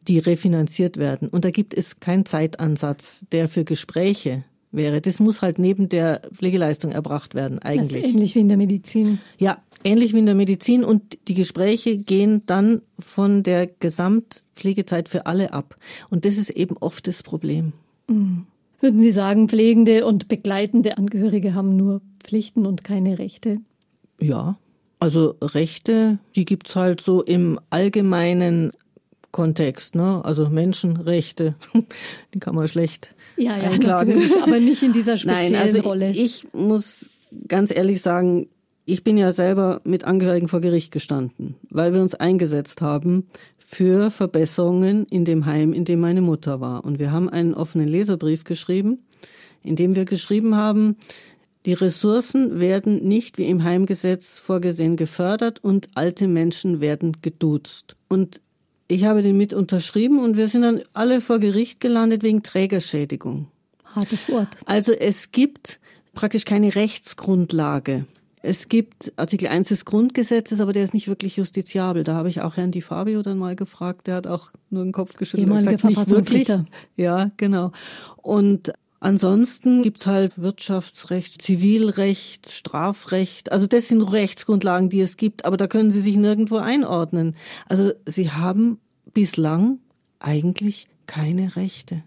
die 0.07 0.19
refinanziert 0.19 0.97
werden. 0.97 1.27
Und 1.27 1.45
da 1.45 1.51
gibt 1.51 1.73
es 1.73 1.99
keinen 1.99 2.25
Zeitansatz, 2.25 3.25
der 3.31 3.47
für 3.47 3.65
Gespräche 3.65 4.43
wäre. 4.71 5.01
Das 5.01 5.19
muss 5.19 5.41
halt 5.41 5.59
neben 5.59 5.89
der 5.89 6.21
Pflegeleistung 6.33 6.91
erbracht 6.91 7.35
werden, 7.35 7.59
eigentlich. 7.59 8.01
Das 8.01 8.09
ist 8.09 8.15
ähnlich 8.15 8.35
wie 8.35 8.39
in 8.39 8.47
der 8.47 8.57
Medizin. 8.57 9.19
Ja, 9.37 9.59
ähnlich 9.83 10.13
wie 10.13 10.19
in 10.19 10.25
der 10.25 10.35
Medizin. 10.35 10.83
Und 10.83 11.17
die 11.27 11.33
Gespräche 11.33 11.97
gehen 11.97 12.43
dann 12.45 12.81
von 12.99 13.43
der 13.43 13.67
Gesamtpflegezeit 13.67 15.09
für 15.09 15.25
alle 15.25 15.53
ab. 15.53 15.77
Und 16.09 16.25
das 16.25 16.37
ist 16.37 16.49
eben 16.51 16.77
oft 16.77 17.07
das 17.07 17.23
Problem. 17.23 17.73
Mhm. 18.07 18.45
Würden 18.79 18.99
Sie 18.99 19.11
sagen, 19.11 19.47
pflegende 19.47 20.07
und 20.07 20.27
begleitende 20.27 20.97
Angehörige 20.97 21.53
haben 21.53 21.75
nur 21.75 22.01
Pflichten 22.19 22.65
und 22.65 22.83
keine 22.83 23.19
Rechte? 23.19 23.59
Ja, 24.19 24.57
also 24.99 25.35
Rechte, 25.41 26.17
die 26.35 26.45
gibt's 26.45 26.75
halt 26.75 26.99
so 27.01 27.21
im 27.21 27.59
allgemeinen 27.69 28.71
Kontext, 29.31 29.95
ne? 29.95 30.23
Also 30.25 30.49
Menschenrechte, 30.49 31.55
die 32.33 32.39
kann 32.39 32.55
man 32.55 32.67
schlecht 32.67 33.15
ja, 33.37 33.57
ja, 33.57 33.69
einklagen. 33.69 34.19
Aber 34.43 34.59
nicht 34.59 34.83
in 34.83 34.93
dieser 34.93 35.17
speziellen 35.17 35.51
Nein, 35.53 35.61
also 35.61 35.79
Rolle. 35.81 36.11
Ich, 36.11 36.45
ich 36.45 36.53
muss 36.53 37.09
ganz 37.47 37.71
ehrlich 37.71 38.01
sagen, 38.01 38.47
ich 38.85 39.03
bin 39.03 39.17
ja 39.17 39.31
selber 39.31 39.81
mit 39.83 40.03
Angehörigen 40.03 40.47
vor 40.47 40.61
Gericht 40.61 40.91
gestanden, 40.91 41.55
weil 41.69 41.93
wir 41.93 42.01
uns 42.01 42.15
eingesetzt 42.15 42.81
haben 42.81 43.27
für 43.57 44.11
Verbesserungen 44.11 45.05
in 45.05 45.23
dem 45.23 45.45
Heim, 45.45 45.71
in 45.73 45.85
dem 45.85 45.99
meine 45.99 46.21
Mutter 46.21 46.59
war. 46.59 46.83
Und 46.83 46.99
wir 46.99 47.11
haben 47.11 47.29
einen 47.29 47.53
offenen 47.53 47.87
Leserbrief 47.87 48.43
geschrieben, 48.43 48.99
in 49.63 49.75
dem 49.75 49.95
wir 49.95 50.05
geschrieben 50.05 50.55
haben, 50.55 50.97
die 51.65 51.73
Ressourcen 51.73 52.59
werden 52.59 53.07
nicht 53.07 53.37
wie 53.37 53.45
im 53.45 53.63
Heimgesetz 53.63 54.39
vorgesehen 54.39 54.95
gefördert 54.95 55.63
und 55.63 55.89
alte 55.93 56.27
Menschen 56.27 56.81
werden 56.81 57.17
geduzt. 57.21 57.95
Und 58.07 58.41
ich 58.87 59.05
habe 59.05 59.21
den 59.21 59.37
mit 59.37 59.53
unterschrieben 59.53 60.19
und 60.19 60.37
wir 60.37 60.47
sind 60.47 60.63
dann 60.63 60.81
alle 60.93 61.21
vor 61.21 61.39
Gericht 61.39 61.79
gelandet 61.79 62.23
wegen 62.23 62.41
Trägerschädigung. 62.41 63.47
Hartes 63.85 64.27
Wort. 64.29 64.49
Also 64.65 64.91
es 64.91 65.31
gibt 65.31 65.79
praktisch 66.13 66.45
keine 66.45 66.75
Rechtsgrundlage. 66.75 68.05
Es 68.43 68.69
gibt 68.69 69.13
Artikel 69.17 69.47
1 69.47 69.67
des 69.67 69.85
Grundgesetzes, 69.85 70.61
aber 70.61 70.73
der 70.73 70.83
ist 70.83 70.93
nicht 70.93 71.07
wirklich 71.07 71.37
justiziabel. 71.37 72.03
Da 72.03 72.15
habe 72.15 72.29
ich 72.29 72.41
auch 72.41 72.57
Herrn 72.57 72.71
Di 72.71 72.81
Fabio 72.81 73.21
dann 73.21 73.37
mal 73.37 73.55
gefragt, 73.55 74.07
der 74.07 74.15
hat 74.15 74.27
auch 74.27 74.51
nur 74.69 74.83
den 74.83 74.91
Kopf 74.91 75.15
geschüttelt 75.15 75.49
und 75.49 75.57
gesagt, 75.57 75.83
nicht 75.83 76.09
wirklich. 76.09 76.47
Ja, 76.97 77.31
genau. 77.37 77.71
Und 78.17 78.73
Ansonsten 79.03 79.81
gibt's 79.81 80.05
halt 80.05 80.39
Wirtschaftsrecht, 80.39 81.41
Zivilrecht, 81.41 82.51
Strafrecht. 82.51 83.51
Also 83.51 83.65
das 83.65 83.87
sind 83.87 84.03
Rechtsgrundlagen, 84.03 84.89
die 84.89 85.01
es 85.01 85.17
gibt, 85.17 85.43
aber 85.43 85.57
da 85.57 85.65
können 85.65 85.89
Sie 85.89 85.99
sich 85.99 86.17
nirgendwo 86.17 86.57
einordnen. 86.57 87.35
Also 87.67 87.93
Sie 88.05 88.29
haben 88.29 88.79
bislang 89.11 89.79
eigentlich 90.19 90.87
keine 91.07 91.55
Rechte. 91.55 92.03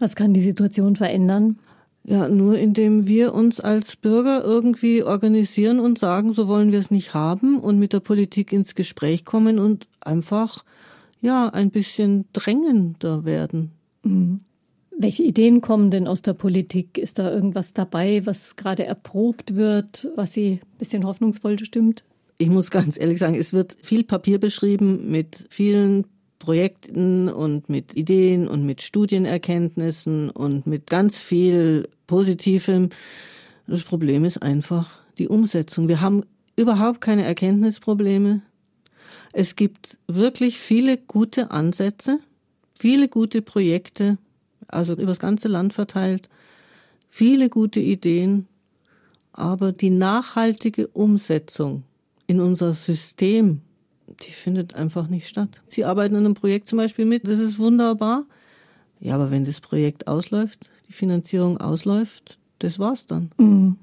Was 0.00 0.16
kann 0.16 0.34
die 0.34 0.40
Situation 0.40 0.96
verändern? 0.96 1.60
Ja, 2.06 2.28
nur 2.28 2.58
indem 2.58 3.06
wir 3.06 3.32
uns 3.34 3.60
als 3.60 3.96
Bürger 3.96 4.44
irgendwie 4.44 5.02
organisieren 5.02 5.80
und 5.80 5.98
sagen, 5.98 6.34
so 6.34 6.48
wollen 6.48 6.70
wir 6.70 6.78
es 6.78 6.90
nicht 6.90 7.14
haben 7.14 7.58
und 7.58 7.78
mit 7.78 7.94
der 7.94 8.00
Politik 8.00 8.52
ins 8.52 8.74
Gespräch 8.74 9.24
kommen 9.24 9.58
und 9.58 9.88
einfach, 10.00 10.64
ja, 11.22 11.48
ein 11.48 11.70
bisschen 11.70 12.26
drängender 12.34 13.24
werden. 13.24 13.72
Mhm. 14.02 14.40
Welche 14.96 15.22
Ideen 15.22 15.60
kommen 15.60 15.90
denn 15.90 16.06
aus 16.06 16.20
der 16.20 16.34
Politik? 16.34 16.98
Ist 16.98 17.18
da 17.18 17.32
irgendwas 17.32 17.72
dabei, 17.72 18.24
was 18.26 18.54
gerade 18.56 18.84
erprobt 18.84 19.56
wird, 19.56 20.08
was 20.14 20.34
Sie 20.34 20.60
ein 20.62 20.78
bisschen 20.78 21.04
hoffnungsvoll 21.04 21.58
stimmt? 21.58 22.04
Ich 22.38 22.50
muss 22.50 22.70
ganz 22.70 22.98
ehrlich 22.98 23.18
sagen, 23.18 23.34
es 23.34 23.52
wird 23.52 23.76
viel 23.80 24.04
Papier 24.04 24.38
beschrieben 24.38 25.10
mit 25.10 25.46
vielen 25.48 26.04
Projekten 26.44 27.30
und 27.30 27.70
mit 27.70 27.96
Ideen 27.96 28.46
und 28.46 28.66
mit 28.66 28.82
Studienerkenntnissen 28.82 30.28
und 30.28 30.66
mit 30.66 30.88
ganz 30.88 31.16
viel 31.16 31.88
Positivem. 32.06 32.90
Das 33.66 33.82
Problem 33.82 34.26
ist 34.26 34.42
einfach 34.42 35.00
die 35.16 35.26
Umsetzung. 35.26 35.88
Wir 35.88 36.02
haben 36.02 36.22
überhaupt 36.54 37.00
keine 37.00 37.24
Erkenntnisprobleme. 37.24 38.42
Es 39.32 39.56
gibt 39.56 39.96
wirklich 40.06 40.58
viele 40.58 40.98
gute 40.98 41.50
Ansätze, 41.50 42.18
viele 42.74 43.08
gute 43.08 43.40
Projekte, 43.40 44.18
also 44.68 44.92
übers 44.92 45.20
ganze 45.20 45.48
Land 45.48 45.72
verteilt, 45.72 46.28
viele 47.08 47.48
gute 47.48 47.80
Ideen, 47.80 48.48
aber 49.32 49.72
die 49.72 49.88
nachhaltige 49.88 50.88
Umsetzung 50.88 51.84
in 52.26 52.42
unser 52.42 52.74
System, 52.74 53.62
die 54.22 54.32
findet 54.32 54.74
einfach 54.74 55.08
nicht 55.08 55.28
statt. 55.28 55.60
Sie 55.66 55.84
arbeiten 55.84 56.14
an 56.14 56.24
einem 56.24 56.34
Projekt 56.34 56.68
zum 56.68 56.78
Beispiel 56.78 57.04
mit, 57.04 57.26
das 57.26 57.40
ist 57.40 57.58
wunderbar. 57.58 58.24
Ja, 59.00 59.14
aber 59.14 59.30
wenn 59.30 59.44
das 59.44 59.60
Projekt 59.60 60.08
ausläuft, 60.08 60.70
die 60.88 60.92
Finanzierung 60.92 61.58
ausläuft, 61.58 62.38
das 62.58 62.78
war's 62.78 63.06
dann. 63.06 63.30
Mhm. 63.38 63.76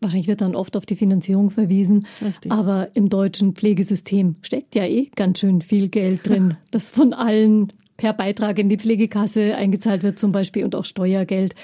Wahrscheinlich 0.00 0.28
wird 0.28 0.40
dann 0.40 0.54
oft 0.54 0.76
auf 0.76 0.86
die 0.86 0.96
Finanzierung 0.96 1.50
verwiesen. 1.50 2.06
Richtig. 2.22 2.50
Aber 2.50 2.88
im 2.94 3.08
deutschen 3.08 3.54
Pflegesystem 3.54 4.36
steckt 4.42 4.74
ja 4.74 4.84
eh 4.84 5.10
ganz 5.14 5.40
schön 5.40 5.62
viel 5.62 5.88
Geld 5.88 6.26
drin, 6.26 6.56
das 6.70 6.90
von 6.90 7.12
allen 7.12 7.72
per 7.96 8.12
Beitrag 8.12 8.58
in 8.58 8.68
die 8.68 8.76
Pflegekasse 8.76 9.54
eingezahlt 9.56 10.02
wird 10.02 10.18
zum 10.18 10.32
Beispiel 10.32 10.64
und 10.64 10.74
auch 10.74 10.84
Steuergeld. 10.84 11.54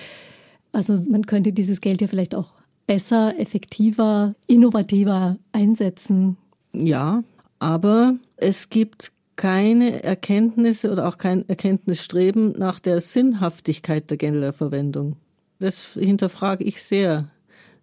Also 0.72 0.94
man 0.94 1.26
könnte 1.26 1.52
dieses 1.52 1.80
Geld 1.80 2.00
ja 2.00 2.06
vielleicht 2.06 2.34
auch 2.34 2.54
besser, 2.86 3.38
effektiver, 3.38 4.34
innovativer 4.46 5.36
einsetzen. 5.52 6.36
Ja, 6.72 7.22
aber 7.62 8.16
es 8.36 8.70
gibt 8.70 9.12
keine 9.36 10.02
Erkenntnisse 10.02 10.90
oder 10.90 11.06
auch 11.08 11.16
kein 11.16 11.48
Erkenntnisstreben 11.48 12.52
nach 12.58 12.80
der 12.80 13.00
Sinnhaftigkeit 13.00 14.10
der 14.10 14.16
Gelderverwendung. 14.16 15.16
Das 15.60 15.92
hinterfrage 15.94 16.64
ich 16.64 16.82
sehr. 16.82 17.28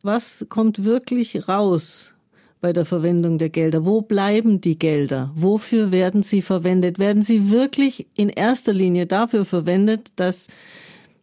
Was 0.04 0.46
kommt 0.50 0.84
wirklich 0.84 1.48
raus 1.48 2.12
bei 2.60 2.74
der 2.74 2.86
Verwendung 2.86 3.38
der 3.38 3.50
Gelder? 3.50 3.86
Wo 3.86 4.02
bleiben 4.02 4.60
die 4.60 4.78
Gelder? 4.78 5.32
Wofür 5.34 5.92
werden 5.92 6.24
sie 6.24 6.42
verwendet? 6.42 7.00
Werden 7.00 7.24
sie 7.24 7.50
wirklich 7.50 8.06
in 8.18 8.28
erster 8.28 8.74
Linie 8.74 9.08
dafür 9.08 9.46
verwendet, 9.46 10.10
dass 10.18 10.48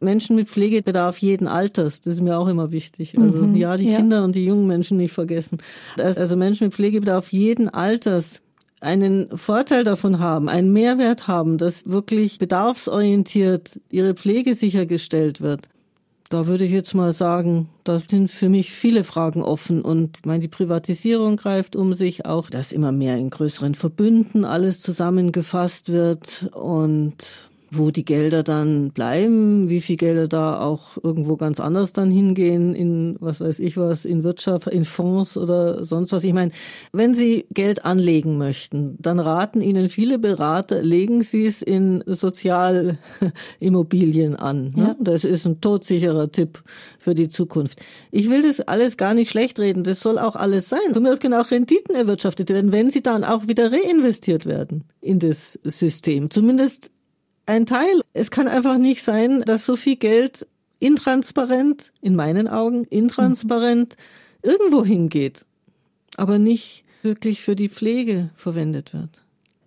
Menschen 0.00 0.36
mit 0.36 0.48
Pflegebedarf 0.48 1.18
jeden 1.18 1.46
Alters, 1.46 2.00
das 2.00 2.14
ist 2.14 2.20
mir 2.22 2.38
auch 2.38 2.48
immer 2.48 2.72
wichtig. 2.72 3.18
Also 3.18 3.38
mhm, 3.38 3.56
ja, 3.56 3.76
die 3.76 3.90
ja. 3.90 3.96
Kinder 3.96 4.24
und 4.24 4.34
die 4.34 4.44
jungen 4.44 4.66
Menschen 4.66 4.96
nicht 4.96 5.12
vergessen. 5.12 5.58
Also 5.98 6.36
Menschen 6.36 6.64
mit 6.64 6.74
Pflegebedarf 6.74 7.32
jeden 7.32 7.68
Alters 7.68 8.42
einen 8.80 9.36
Vorteil 9.36 9.84
davon 9.84 10.18
haben, 10.18 10.48
einen 10.48 10.72
Mehrwert 10.72 11.28
haben, 11.28 11.58
dass 11.58 11.88
wirklich 11.88 12.38
bedarfsorientiert 12.38 13.80
ihre 13.90 14.14
Pflege 14.14 14.54
sichergestellt 14.54 15.40
wird. 15.40 15.68
Da 16.28 16.48
würde 16.48 16.64
ich 16.64 16.72
jetzt 16.72 16.94
mal 16.94 17.12
sagen, 17.12 17.68
da 17.84 18.00
sind 18.00 18.30
für 18.30 18.48
mich 18.48 18.72
viele 18.72 19.04
Fragen 19.04 19.42
offen 19.42 19.80
und 19.80 20.18
ich 20.18 20.24
meine, 20.24 20.40
die 20.40 20.48
Privatisierung 20.48 21.36
greift 21.36 21.76
um 21.76 21.94
sich 21.94 22.26
auch, 22.26 22.50
dass 22.50 22.72
immer 22.72 22.90
mehr 22.90 23.16
in 23.16 23.30
größeren 23.30 23.76
Verbünden 23.76 24.44
alles 24.44 24.80
zusammengefasst 24.80 25.92
wird 25.92 26.50
und 26.52 27.50
wo 27.70 27.90
die 27.90 28.04
Gelder 28.04 28.42
dann 28.42 28.90
bleiben, 28.90 29.68
wie 29.68 29.80
viel 29.80 29.96
Gelder 29.96 30.28
da 30.28 30.60
auch 30.60 30.98
irgendwo 31.02 31.36
ganz 31.36 31.58
anders 31.58 31.92
dann 31.92 32.10
hingehen, 32.10 32.74
in 32.74 33.16
was 33.20 33.40
weiß 33.40 33.58
ich 33.58 33.76
was, 33.76 34.04
in 34.04 34.24
Wirtschaft, 34.24 34.68
in 34.68 34.84
Fonds 34.84 35.36
oder 35.36 35.84
sonst 35.84 36.12
was. 36.12 36.24
Ich 36.24 36.32
meine, 36.32 36.52
wenn 36.92 37.14
Sie 37.14 37.46
Geld 37.52 37.84
anlegen 37.84 38.38
möchten, 38.38 38.96
dann 39.00 39.18
raten 39.18 39.60
Ihnen 39.60 39.88
viele 39.88 40.18
Berater, 40.18 40.82
legen 40.82 41.22
Sie 41.22 41.46
es 41.46 41.62
in 41.62 42.04
Sozialimmobilien 42.06 44.36
an. 44.36 44.72
Ne? 44.74 44.76
Ja. 44.76 44.96
Das 45.00 45.24
ist 45.24 45.46
ein 45.46 45.60
todsicherer 45.60 46.30
Tipp 46.30 46.62
für 46.98 47.14
die 47.14 47.28
Zukunft. 47.28 47.80
Ich 48.12 48.30
will 48.30 48.42
das 48.42 48.60
alles 48.60 48.96
gar 48.96 49.14
nicht 49.14 49.30
schlecht 49.30 49.58
reden, 49.58 49.82
das 49.82 50.00
soll 50.00 50.18
auch 50.18 50.36
alles 50.36 50.68
sein. 50.68 50.92
Von 50.92 51.02
mir 51.02 51.12
aus 51.12 51.20
können 51.20 51.34
auch 51.34 51.50
Renditen 51.50 51.96
erwirtschaftet 51.96 52.50
werden, 52.50 52.70
wenn 52.70 52.90
sie 52.90 53.02
dann 53.02 53.24
auch 53.24 53.48
wieder 53.48 53.72
reinvestiert 53.72 54.46
werden 54.46 54.84
in 55.00 55.18
das 55.18 55.58
System. 55.64 56.30
Zumindest 56.30 56.90
ein 57.46 57.66
Teil. 57.66 58.02
Es 58.12 58.30
kann 58.30 58.48
einfach 58.48 58.78
nicht 58.78 59.02
sein, 59.02 59.42
dass 59.42 59.64
so 59.64 59.76
viel 59.76 59.96
Geld 59.96 60.46
intransparent, 60.78 61.92
in 62.00 62.14
meinen 62.14 62.48
Augen, 62.48 62.84
intransparent 62.84 63.96
mhm. 64.42 64.50
irgendwo 64.50 64.84
hingeht, 64.84 65.44
aber 66.16 66.38
nicht 66.38 66.84
wirklich 67.02 67.40
für 67.40 67.56
die 67.56 67.68
Pflege 67.68 68.30
verwendet 68.34 68.92
wird. 68.92 69.22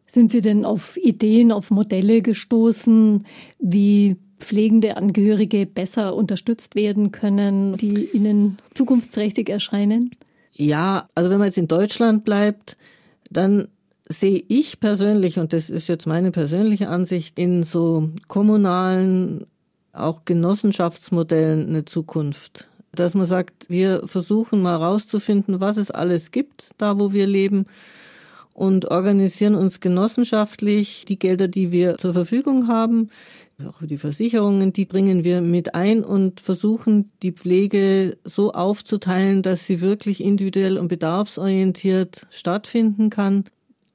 Sind 0.07 0.31
Sie 0.31 0.41
denn 0.41 0.65
auf 0.65 0.97
Ideen, 0.97 1.51
auf 1.51 1.71
Modelle 1.71 2.21
gestoßen, 2.21 3.25
wie 3.59 4.17
pflegende 4.39 4.97
Angehörige 4.97 5.65
besser 5.65 6.15
unterstützt 6.15 6.75
werden 6.75 7.11
können, 7.11 7.77
die 7.77 8.09
ihnen 8.11 8.57
zukunftsträchtig 8.73 9.49
erscheinen? 9.49 10.11
Ja, 10.53 11.07
also 11.13 11.29
wenn 11.29 11.37
man 11.37 11.47
jetzt 11.47 11.57
in 11.57 11.67
Deutschland 11.67 12.23
bleibt, 12.23 12.77
dann 13.29 13.67
sehe 14.09 14.43
ich 14.47 14.79
persönlich, 14.79 15.37
und 15.39 15.53
das 15.53 15.69
ist 15.69 15.87
jetzt 15.87 16.07
meine 16.07 16.31
persönliche 16.31 16.89
Ansicht, 16.89 17.37
in 17.37 17.63
so 17.63 18.09
kommunalen, 18.27 19.45
auch 19.93 20.25
Genossenschaftsmodellen 20.25 21.67
eine 21.67 21.85
Zukunft. 21.85 22.67
Dass 22.91 23.13
man 23.13 23.27
sagt, 23.27 23.69
wir 23.69 24.07
versuchen 24.07 24.61
mal 24.63 24.75
rauszufinden, 24.75 25.61
was 25.61 25.77
es 25.77 25.91
alles 25.91 26.31
gibt, 26.31 26.71
da 26.77 26.99
wo 26.99 27.13
wir 27.13 27.27
leben, 27.27 27.67
und 28.55 28.91
organisieren 28.91 29.55
uns 29.55 29.79
genossenschaftlich 29.79 31.05
die 31.07 31.17
Gelder, 31.17 31.47
die 31.47 31.71
wir 31.71 31.97
zur 31.97 32.13
Verfügung 32.13 32.67
haben, 32.67 33.09
auch 33.65 33.81
die 33.81 33.97
Versicherungen, 33.97 34.73
die 34.73 34.85
bringen 34.85 35.23
wir 35.23 35.41
mit 35.41 35.75
ein 35.75 36.03
und 36.03 36.41
versuchen 36.41 37.11
die 37.21 37.31
Pflege 37.31 38.17
so 38.23 38.51
aufzuteilen, 38.51 39.43
dass 39.43 39.65
sie 39.65 39.81
wirklich 39.81 40.21
individuell 40.21 40.77
und 40.77 40.87
bedarfsorientiert 40.87 42.27
stattfinden 42.31 43.09
kann. 43.09 43.45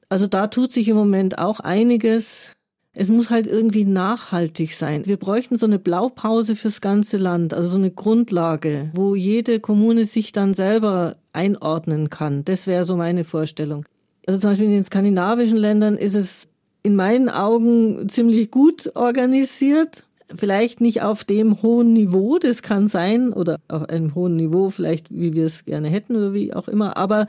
Also 0.09 0.27
da 0.27 0.47
tut 0.47 0.71
sich 0.71 0.87
im 0.87 0.95
Moment 0.95 1.37
auch 1.39 1.59
einiges. 1.59 2.51
Es 2.97 3.09
muss 3.09 3.29
halt 3.29 3.47
irgendwie 3.47 3.83
nachhaltig 3.83 4.73
sein. 4.73 5.05
Wir 5.05 5.17
bräuchten 5.17 5.57
so 5.57 5.65
eine 5.65 5.79
Blaupause 5.79 6.55
fürs 6.55 6.79
ganze 6.79 7.17
Land, 7.17 7.53
also 7.53 7.67
so 7.67 7.77
eine 7.77 7.91
Grundlage, 7.91 8.89
wo 8.93 9.15
jede 9.15 9.59
Kommune 9.59 10.05
sich 10.05 10.31
dann 10.31 10.53
selber 10.53 11.17
einordnen 11.33 12.09
kann. 12.09 12.45
Das 12.45 12.67
wäre 12.67 12.85
so 12.85 12.95
meine 12.95 13.25
Vorstellung. 13.25 13.85
Also 14.25 14.39
zum 14.39 14.51
Beispiel 14.51 14.67
in 14.67 14.73
den 14.73 14.83
skandinavischen 14.83 15.57
Ländern 15.57 15.97
ist 15.97 16.15
es 16.15 16.47
in 16.83 16.95
meinen 16.95 17.29
Augen 17.29 18.07
ziemlich 18.09 18.51
gut 18.51 18.91
organisiert. 18.95 20.03
Vielleicht 20.35 20.81
nicht 20.81 21.01
auf 21.01 21.23
dem 21.23 21.61
hohen 21.61 21.93
Niveau, 21.93 22.39
das 22.39 22.61
kann 22.61 22.87
sein, 22.87 23.33
oder 23.33 23.59
auf 23.67 23.89
einem 23.89 24.15
hohen 24.15 24.35
Niveau, 24.35 24.69
vielleicht 24.69 25.11
wie 25.11 25.33
wir 25.33 25.45
es 25.45 25.65
gerne 25.65 25.89
hätten 25.89 26.15
oder 26.15 26.33
wie 26.33 26.53
auch 26.53 26.67
immer, 26.67 26.97
aber 26.97 27.27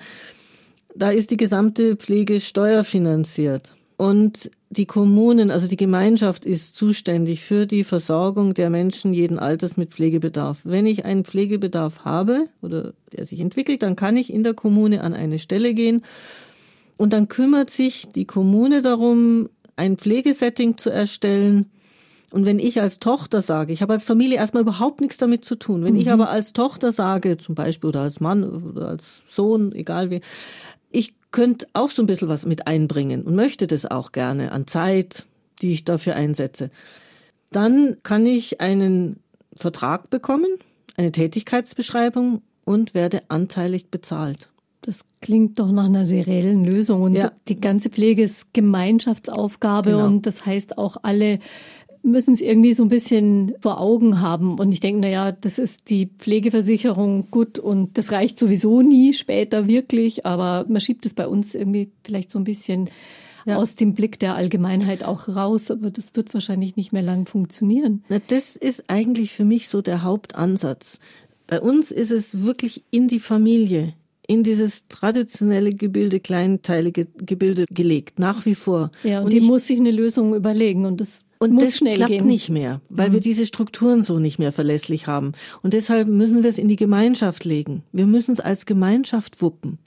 da 0.97 1.11
ist 1.11 1.31
die 1.31 1.37
gesamte 1.37 1.97
Pflege 1.97 2.41
steuerfinanziert. 2.41 3.75
Und 3.97 4.51
die 4.69 4.85
Kommunen, 4.85 5.51
also 5.51 5.67
die 5.67 5.77
Gemeinschaft 5.77 6.45
ist 6.45 6.75
zuständig 6.75 7.43
für 7.43 7.67
die 7.67 7.83
Versorgung 7.83 8.53
der 8.53 8.69
Menschen 8.69 9.15
jeden 9.15 9.39
Alters 9.39 9.77
mit 9.77 9.91
Pflegebedarf. 9.91 10.61
Wenn 10.65 10.87
ich 10.87 11.05
einen 11.05 11.25
Pflegebedarf 11.25 12.05
habe 12.05 12.49
oder 12.61 12.93
der 13.13 13.25
sich 13.25 13.41
entwickelt, 13.41 13.83
dann 13.83 13.97
kann 13.97 14.17
ich 14.17 14.33
in 14.33 14.43
der 14.43 14.55
Kommune 14.55 15.03
an 15.03 15.15
eine 15.15 15.39
Stelle 15.39 15.73
gehen 15.73 16.03
und 16.99 17.13
dann 17.13 17.29
kümmert 17.29 17.71
sich 17.71 18.09
die 18.09 18.27
Kommune 18.27 18.83
darum, 18.83 19.49
ein 19.77 19.97
Pflegesetting 19.97 20.77
zu 20.79 20.91
erstellen. 20.91 21.71
Und 22.33 22.45
wenn 22.45 22.59
ich 22.59 22.81
als 22.81 22.99
Tochter 22.99 23.41
sage, 23.41 23.73
ich 23.73 23.83
habe 23.83 23.93
als 23.93 24.05
Familie 24.05 24.37
erstmal 24.37 24.63
überhaupt 24.63 25.01
nichts 25.01 25.17
damit 25.17 25.45
zu 25.45 25.55
tun, 25.55 25.85
wenn 25.85 25.95
mhm. 25.95 26.01
ich 26.01 26.11
aber 26.11 26.29
als 26.29 26.53
Tochter 26.53 26.93
sage, 26.93 27.39
zum 27.39 27.55
Beispiel 27.55 27.89
oder 27.89 28.01
als 28.01 28.21
Mann 28.21 28.45
oder 28.45 28.89
als 28.89 29.23
Sohn, 29.29 29.73
egal 29.73 30.11
wie, 30.11 30.21
ich 30.91 31.15
könnte 31.31 31.67
auch 31.73 31.91
so 31.91 32.03
ein 32.03 32.07
bisschen 32.07 32.29
was 32.29 32.47
mit 32.47 32.67
einbringen 32.67 33.23
und 33.23 33.35
möchte 33.35 33.67
das 33.67 33.87
auch 33.87 34.13
gerne 34.13 34.53
an 34.53 34.67
Zeit, 34.67 35.27
die 35.61 35.73
ich 35.73 35.85
dafür 35.85 36.17
einsetze. 36.17 36.71
Dann 37.51 37.97
kann 38.03 38.27
ich 38.27 38.61
einen 38.61 39.21
Vertrag 39.55 40.11
bekommen, 40.11 40.49
eine 40.97 41.13
Tätigkeitsbeschreibung 41.13 42.43
und 42.65 42.95
werde 42.95 43.23
anteilig 43.29 43.91
bezahlt. 43.91 44.49
Das 44.83 45.05
klingt 45.21 45.59
doch 45.59 45.73
nach 45.73 45.87
einer 45.87 46.05
seriellen 46.05 46.65
Lösung. 46.65 47.03
Und 47.03 47.15
ja. 47.15 47.33
die 47.49 47.61
ganze 47.61 47.91
Pflege 47.91 48.23
ist 48.23 48.53
Gemeinschaftsaufgabe 48.53 49.91
genau. 49.91 50.07
und 50.07 50.27
das 50.27 50.47
heißt 50.47 50.79
auch 50.79 50.99
alle 51.03 51.41
müssen 52.07 52.35
es 52.35 52.41
irgendwie 52.41 52.73
so 52.73 52.83
ein 52.83 52.89
bisschen 52.89 53.55
vor 53.61 53.81
Augen 53.81 54.21
haben. 54.21 54.59
Und 54.59 54.73
ich 54.73 54.81
denke, 54.81 55.01
naja, 55.01 55.33
das 55.33 55.59
ist 55.59 55.91
die 55.91 56.07
Pflegeversicherung 56.07 57.31
gut 57.31 57.59
und 57.59 57.99
das 57.99 58.13
reicht 58.13 58.39
sowieso 58.39 58.81
nie 58.81 59.13
später 59.13 59.67
wirklich, 59.67 60.25
aber 60.25 60.65
man 60.69 60.81
schiebt 60.81 61.05
es 61.05 61.15
bei 61.15 61.27
uns 61.27 61.55
irgendwie 61.55 61.91
vielleicht 62.05 62.31
so 62.31 62.39
ein 62.39 62.45
bisschen 62.45 62.89
ja. 63.45 63.57
aus 63.57 63.75
dem 63.75 63.95
Blick 63.95 64.19
der 64.19 64.35
Allgemeinheit 64.35 65.05
auch 65.05 65.29
raus, 65.29 65.71
aber 65.71 65.91
das 65.91 66.15
wird 66.15 66.33
wahrscheinlich 66.33 66.77
nicht 66.77 66.93
mehr 66.93 67.03
lang 67.03 67.27
funktionieren. 67.27 68.03
Na, 68.09 68.19
das 68.27 68.57
ist 68.57 68.85
eigentlich 68.89 69.33
für 69.33 69.45
mich 69.45 69.69
so 69.69 69.83
der 69.83 70.03
Hauptansatz. 70.03 71.01
Bei 71.47 71.61
uns 71.61 71.91
ist 71.91 72.11
es 72.11 72.43
wirklich 72.43 72.85
in 72.91 73.09
die 73.09 73.21
Familie, 73.21 73.95
in 74.27 74.43
dieses 74.43 74.89
traditionelle 74.89 75.73
Gebilde, 75.73 76.19
kleinteilige 76.19 77.07
Gebilde 77.19 77.67
gelegt, 77.71 78.19
nach 78.19 78.47
wie 78.47 78.57
vor. 78.57 78.91
Ja, 79.05 79.19
und, 79.19 79.27
und 79.27 79.33
die 79.33 79.39
ich, 79.39 79.45
muss 79.45 79.67
sich 79.67 79.79
eine 79.79 79.93
Lösung 79.93 80.35
überlegen 80.35 80.85
und 80.85 81.01
das 81.01 81.26
und 81.39 81.53
muss 81.53 81.65
das 81.65 81.77
schnell 81.77 81.97
klappt 81.97 82.11
gehen. 82.11 82.27
nicht 82.27 82.51
mehr, 82.51 82.81
weil 82.89 83.11
mhm. 83.11 83.15
wir 83.15 83.21
diese 83.21 83.47
Strukturen 83.47 84.03
so 84.03 84.19
nicht 84.19 84.39
mehr 84.39 84.53
verlässlich 84.53 85.07
haben. 85.07 85.33
Und 85.63 85.75
deshalb 85.75 86.09
müssen 86.09 86.43
wir 86.43 86.51
es 86.51 86.59
in 86.59 86.69
die 86.69 86.77
Gemeinschaft 86.77 87.45
legen. 87.45 87.83
Wir 87.93 88.07
müssen 88.07 88.33
es 88.33 88.41
als 88.41 88.67
Gemeinschaft 88.67 89.43
wuppen, 89.43 89.79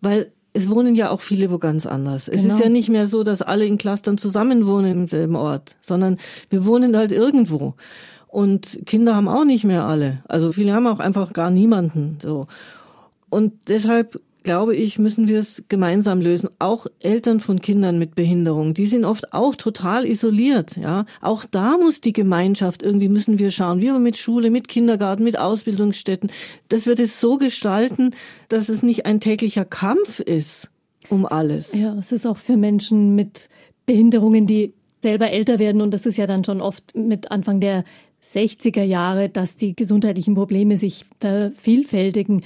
weil 0.00 0.32
es 0.52 0.68
wohnen 0.68 0.94
ja 0.94 1.10
auch 1.10 1.20
viele 1.20 1.50
wo 1.50 1.58
ganz 1.58 1.86
anders. 1.86 2.26
Genau. 2.26 2.36
Es 2.36 2.44
ist 2.44 2.52
genau. 2.52 2.64
ja 2.64 2.68
nicht 2.70 2.88
mehr 2.88 3.08
so, 3.08 3.22
dass 3.22 3.42
alle 3.42 3.64
in 3.64 3.78
Clustern 3.78 4.18
zusammen 4.18 4.66
wohnen 4.66 4.92
im 4.92 5.08
selben 5.08 5.36
Ort, 5.36 5.76
sondern 5.82 6.18
wir 6.50 6.64
wohnen 6.64 6.96
halt 6.96 7.12
irgendwo. 7.12 7.74
Und 8.26 8.80
Kinder 8.84 9.14
haben 9.14 9.28
auch 9.28 9.44
nicht 9.44 9.64
mehr 9.64 9.84
alle. 9.84 10.22
Also 10.28 10.52
viele 10.52 10.72
haben 10.72 10.86
auch 10.86 11.00
einfach 11.00 11.32
gar 11.32 11.50
niemanden, 11.50 12.18
so. 12.20 12.46
Und 13.30 13.52
deshalb 13.68 14.20
glaube 14.48 14.74
ich, 14.74 14.98
müssen 14.98 15.28
wir 15.28 15.40
es 15.40 15.62
gemeinsam 15.68 16.22
lösen. 16.22 16.48
Auch 16.58 16.86
Eltern 17.00 17.40
von 17.40 17.60
Kindern 17.60 17.98
mit 17.98 18.14
Behinderung, 18.14 18.72
die 18.72 18.86
sind 18.86 19.04
oft 19.04 19.34
auch 19.34 19.54
total 19.54 20.06
isoliert, 20.06 20.74
ja. 20.78 21.04
Auch 21.20 21.44
da 21.44 21.76
muss 21.76 22.00
die 22.00 22.14
Gemeinschaft 22.14 22.82
irgendwie 22.82 23.10
müssen 23.10 23.38
wir 23.38 23.50
schauen, 23.50 23.82
wie 23.82 23.88
wir 23.88 23.98
mit 23.98 24.16
Schule, 24.16 24.48
mit 24.48 24.66
Kindergarten, 24.66 25.22
mit 25.22 25.38
Ausbildungsstätten, 25.38 26.30
dass 26.70 26.86
wir 26.86 26.94
das 26.94 27.20
so 27.20 27.36
gestalten, 27.36 28.12
dass 28.48 28.70
es 28.70 28.82
nicht 28.82 29.04
ein 29.04 29.20
täglicher 29.20 29.66
Kampf 29.66 30.18
ist 30.18 30.70
um 31.10 31.26
alles. 31.26 31.74
Ja, 31.74 31.94
es 31.98 32.10
ist 32.10 32.26
auch 32.26 32.38
für 32.38 32.56
Menschen 32.56 33.14
mit 33.14 33.50
Behinderungen, 33.84 34.46
die 34.46 34.72
selber 35.02 35.30
älter 35.30 35.58
werden 35.58 35.82
und 35.82 35.92
das 35.92 36.06
ist 36.06 36.16
ja 36.16 36.26
dann 36.26 36.42
schon 36.42 36.62
oft 36.62 36.96
mit 36.96 37.30
Anfang 37.30 37.60
der 37.60 37.84
60er 38.34 38.82
Jahre, 38.82 39.28
dass 39.28 39.56
die 39.56 39.76
gesundheitlichen 39.76 40.34
Probleme 40.34 40.78
sich 40.78 41.04
vervielfältigen, 41.20 42.42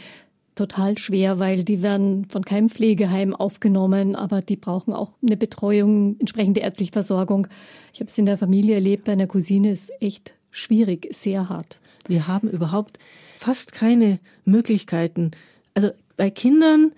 total 0.55 0.99
schwer, 0.99 1.39
weil 1.39 1.65
die 1.65 1.83
werden 1.83 2.27
von 2.29 2.45
keinem 2.45 2.69
Pflegeheim 2.69 3.35
aufgenommen, 3.35 4.15
aber 4.17 4.43
die 4.43 4.57
brauchen 4.57 4.93
auch 4.93 5.13
eine 5.23 5.37
Betreuung, 5.37 6.17
entsprechende 6.19 6.61
ärztliche 6.61 6.93
Versorgung. 6.93 7.47
Ich 7.93 8.01
habe 8.01 8.09
es 8.09 8.19
in 8.19 8.27
der 8.27 8.39
Familie 8.39 8.75
erlebt, 8.75 9.05
bei 9.05 9.13
einer 9.13 9.27
Cousine 9.27 9.71
ist 9.71 9.91
echt 10.01 10.35
schwierig, 10.51 11.09
sehr 11.13 11.49
hart. 11.49 11.81
Wir 12.07 12.27
haben 12.27 12.49
überhaupt 12.49 12.99
fast 13.39 13.73
keine 13.73 14.19
Möglichkeiten. 14.45 15.31
Also 15.75 15.91
bei 16.17 16.31
Kindern 16.31 16.93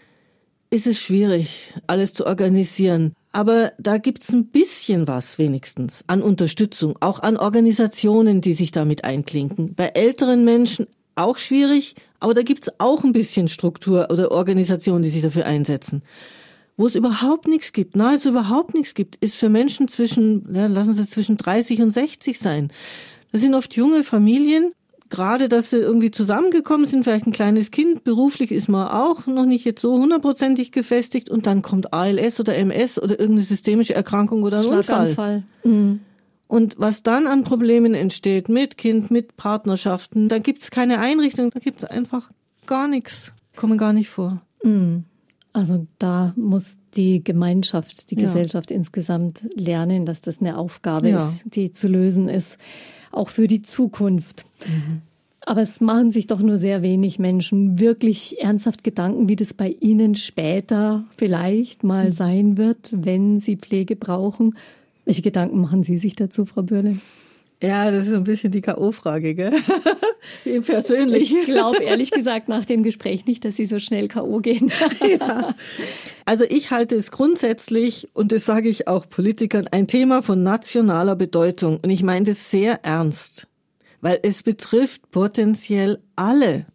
ist 0.70 0.86
es 0.86 0.98
schwierig, 0.98 1.72
alles 1.86 2.12
zu 2.14 2.26
organisieren. 2.26 3.14
Aber 3.32 3.72
da 3.78 3.98
gibt's 3.98 4.32
ein 4.32 4.46
bisschen 4.46 5.08
was 5.08 5.38
wenigstens 5.38 6.04
an 6.06 6.22
Unterstützung, 6.22 6.96
auch 7.00 7.20
an 7.20 7.36
Organisationen, 7.36 8.40
die 8.40 8.54
sich 8.54 8.72
damit 8.72 9.04
einklinken. 9.04 9.74
Bei 9.74 9.86
älteren 9.86 10.44
Menschen 10.44 10.86
auch 11.16 11.37
schwierig, 11.37 11.94
aber 12.20 12.35
da 12.35 12.42
gibt's 12.42 12.70
auch 12.79 13.05
ein 13.05 13.12
bisschen 13.12 13.48
Struktur 13.48 14.09
oder 14.11 14.33
Organisationen, 14.33 15.03
die 15.03 15.11
sich 15.11 15.22
dafür 15.22 15.46
einsetzen. 15.46 16.03
Wo 16.77 16.87
es 16.87 16.96
überhaupt 16.96 17.46
nichts 17.46 17.72
gibt, 17.72 17.94
nahezu 17.94 18.31
überhaupt 18.31 18.74
nichts 18.74 18.94
gibt, 18.94 19.16
ist 19.16 19.37
für 19.37 19.48
Menschen 19.48 19.87
zwischen, 19.87 20.55
ja, 20.55 20.66
lassen 20.66 20.94
Sie 20.94 21.03
es 21.03 21.11
zwischen 21.11 21.37
30 21.37 21.83
und 21.83 21.90
60 21.92 22.38
sein. 22.38 22.72
Das 23.31 23.40
sind 23.40 23.55
oft 23.55 23.74
junge 23.74 24.03
Familien, 24.03 24.72
gerade, 25.09 25.48
dass 25.48 25.70
sie 25.70 25.79
irgendwie 25.79 26.11
zusammengekommen 26.11 26.87
sind, 26.87 27.05
vielleicht 27.05 27.27
ein 27.27 27.33
kleines 27.33 27.70
Kind, 27.70 28.05
beruflich 28.05 28.50
ist 28.50 28.68
man 28.68 28.88
auch 28.88 29.27
noch 29.27 29.46
nicht 29.46 29.64
jetzt 29.64 29.81
so 29.81 29.96
hundertprozentig 29.98 30.72
gefestigt 30.72 31.31
und 31.31 31.46
dann 31.46 31.62
kommt 31.62 31.92
ALS 31.92 32.40
oder 32.40 32.57
MS 32.57 33.00
oder 33.00 33.18
irgendeine 33.18 33.44
systemische 33.44 33.94
Erkrankung 33.94 34.42
oder 34.42 34.59
ein 34.59 34.66
Unfall. 34.66 35.44
Mhm. 35.62 36.00
Und 36.46 36.76
was 36.78 37.02
dann 37.02 37.26
an 37.26 37.42
Problemen 37.42 37.94
entsteht 37.94 38.48
mit 38.48 38.76
Kind, 38.76 39.11
mit 39.11 39.37
Partnerschaften, 39.37 40.28
da 40.28 40.38
gibt's 40.38 40.70
keine 40.70 40.98
Einrichtung, 41.00 41.50
da 41.50 41.59
gibt's 41.59 41.85
einfach 41.85 42.30
gar 42.66 42.87
nichts, 42.87 43.33
kommen 43.57 43.78
gar 43.78 43.92
nicht 43.92 44.11
vor. 44.11 44.42
Mhm. 44.62 45.04
Also 45.52 45.87
da 45.98 46.35
muss 46.37 46.78
die 46.96 47.22
Gemeinschaft, 47.22 48.11
die 48.11 48.16
ja. 48.16 48.26
Gesellschaft 48.26 48.70
insgesamt 48.70 49.40
lernen, 49.54 50.04
dass 50.04 50.20
das 50.20 50.40
eine 50.40 50.59
Aufgabe 50.59 51.11
ja. 51.11 51.28
ist, 51.28 51.44
die 51.44 51.72
zu 51.72 51.88
lösen 51.88 52.28
ist 52.28 52.59
auch 53.14 53.28
für 53.28 53.46
die 53.46 53.62
Zukunft. 53.62 54.44
Mhm. 54.66 55.02
Aber 55.46 55.61
es 55.61 55.80
machen 55.80 56.11
sich 56.11 56.26
doch 56.26 56.40
nur 56.40 56.57
sehr 56.57 56.83
wenig 56.83 57.18
Menschen 57.18 57.78
wirklich 57.78 58.40
ernsthaft 58.40 58.83
Gedanken, 58.83 59.28
wie 59.28 59.37
das 59.37 59.52
bei 59.52 59.76
Ihnen 59.80 60.14
später 60.14 61.04
vielleicht 61.16 61.85
mal 61.85 62.07
mhm. 62.07 62.12
sein 62.12 62.57
wird, 62.57 62.90
wenn 62.94 63.40
Sie 63.40 63.57
Pflege 63.57 63.94
brauchen. 63.94 64.54
Welche 65.04 65.22
Gedanken 65.22 65.60
machen 65.60 65.82
Sie 65.82 65.98
sich 65.98 66.14
dazu, 66.14 66.46
Frau 66.46 66.62
Bürle? 66.62 66.98
Ja, 67.62 67.90
das 67.90 68.06
ist 68.06 68.12
ein 68.12 68.24
bisschen 68.24 68.50
die 68.50 68.60
K.O.-Frage, 68.60 69.34
gell? 69.34 69.52
Wie 70.44 70.60
persönlich. 70.60 71.32
Ich 71.32 71.46
glaube 71.46 71.82
ehrlich 71.82 72.10
gesagt 72.10 72.48
nach 72.48 72.64
dem 72.64 72.82
Gespräch 72.82 73.26
nicht, 73.26 73.44
dass 73.44 73.56
Sie 73.56 73.64
so 73.64 73.78
schnell 73.78 74.08
K.O. 74.08 74.40
gehen. 74.40 74.70
ja. 75.20 75.54
Also 76.24 76.44
ich 76.44 76.70
halte 76.70 76.96
es 76.96 77.10
grundsätzlich, 77.10 78.08
und 78.12 78.32
das 78.32 78.44
sage 78.44 78.68
ich 78.68 78.88
auch 78.88 79.08
Politikern, 79.08 79.68
ein 79.68 79.86
Thema 79.86 80.22
von 80.22 80.42
nationaler 80.42 81.16
Bedeutung. 81.16 81.78
Und 81.82 81.90
ich 81.90 82.02
meine 82.02 82.26
das 82.26 82.50
sehr 82.50 82.84
ernst, 82.84 83.46
weil 84.00 84.18
es 84.22 84.42
betrifft 84.42 85.10
potenziell 85.10 86.00
alle. 86.16 86.66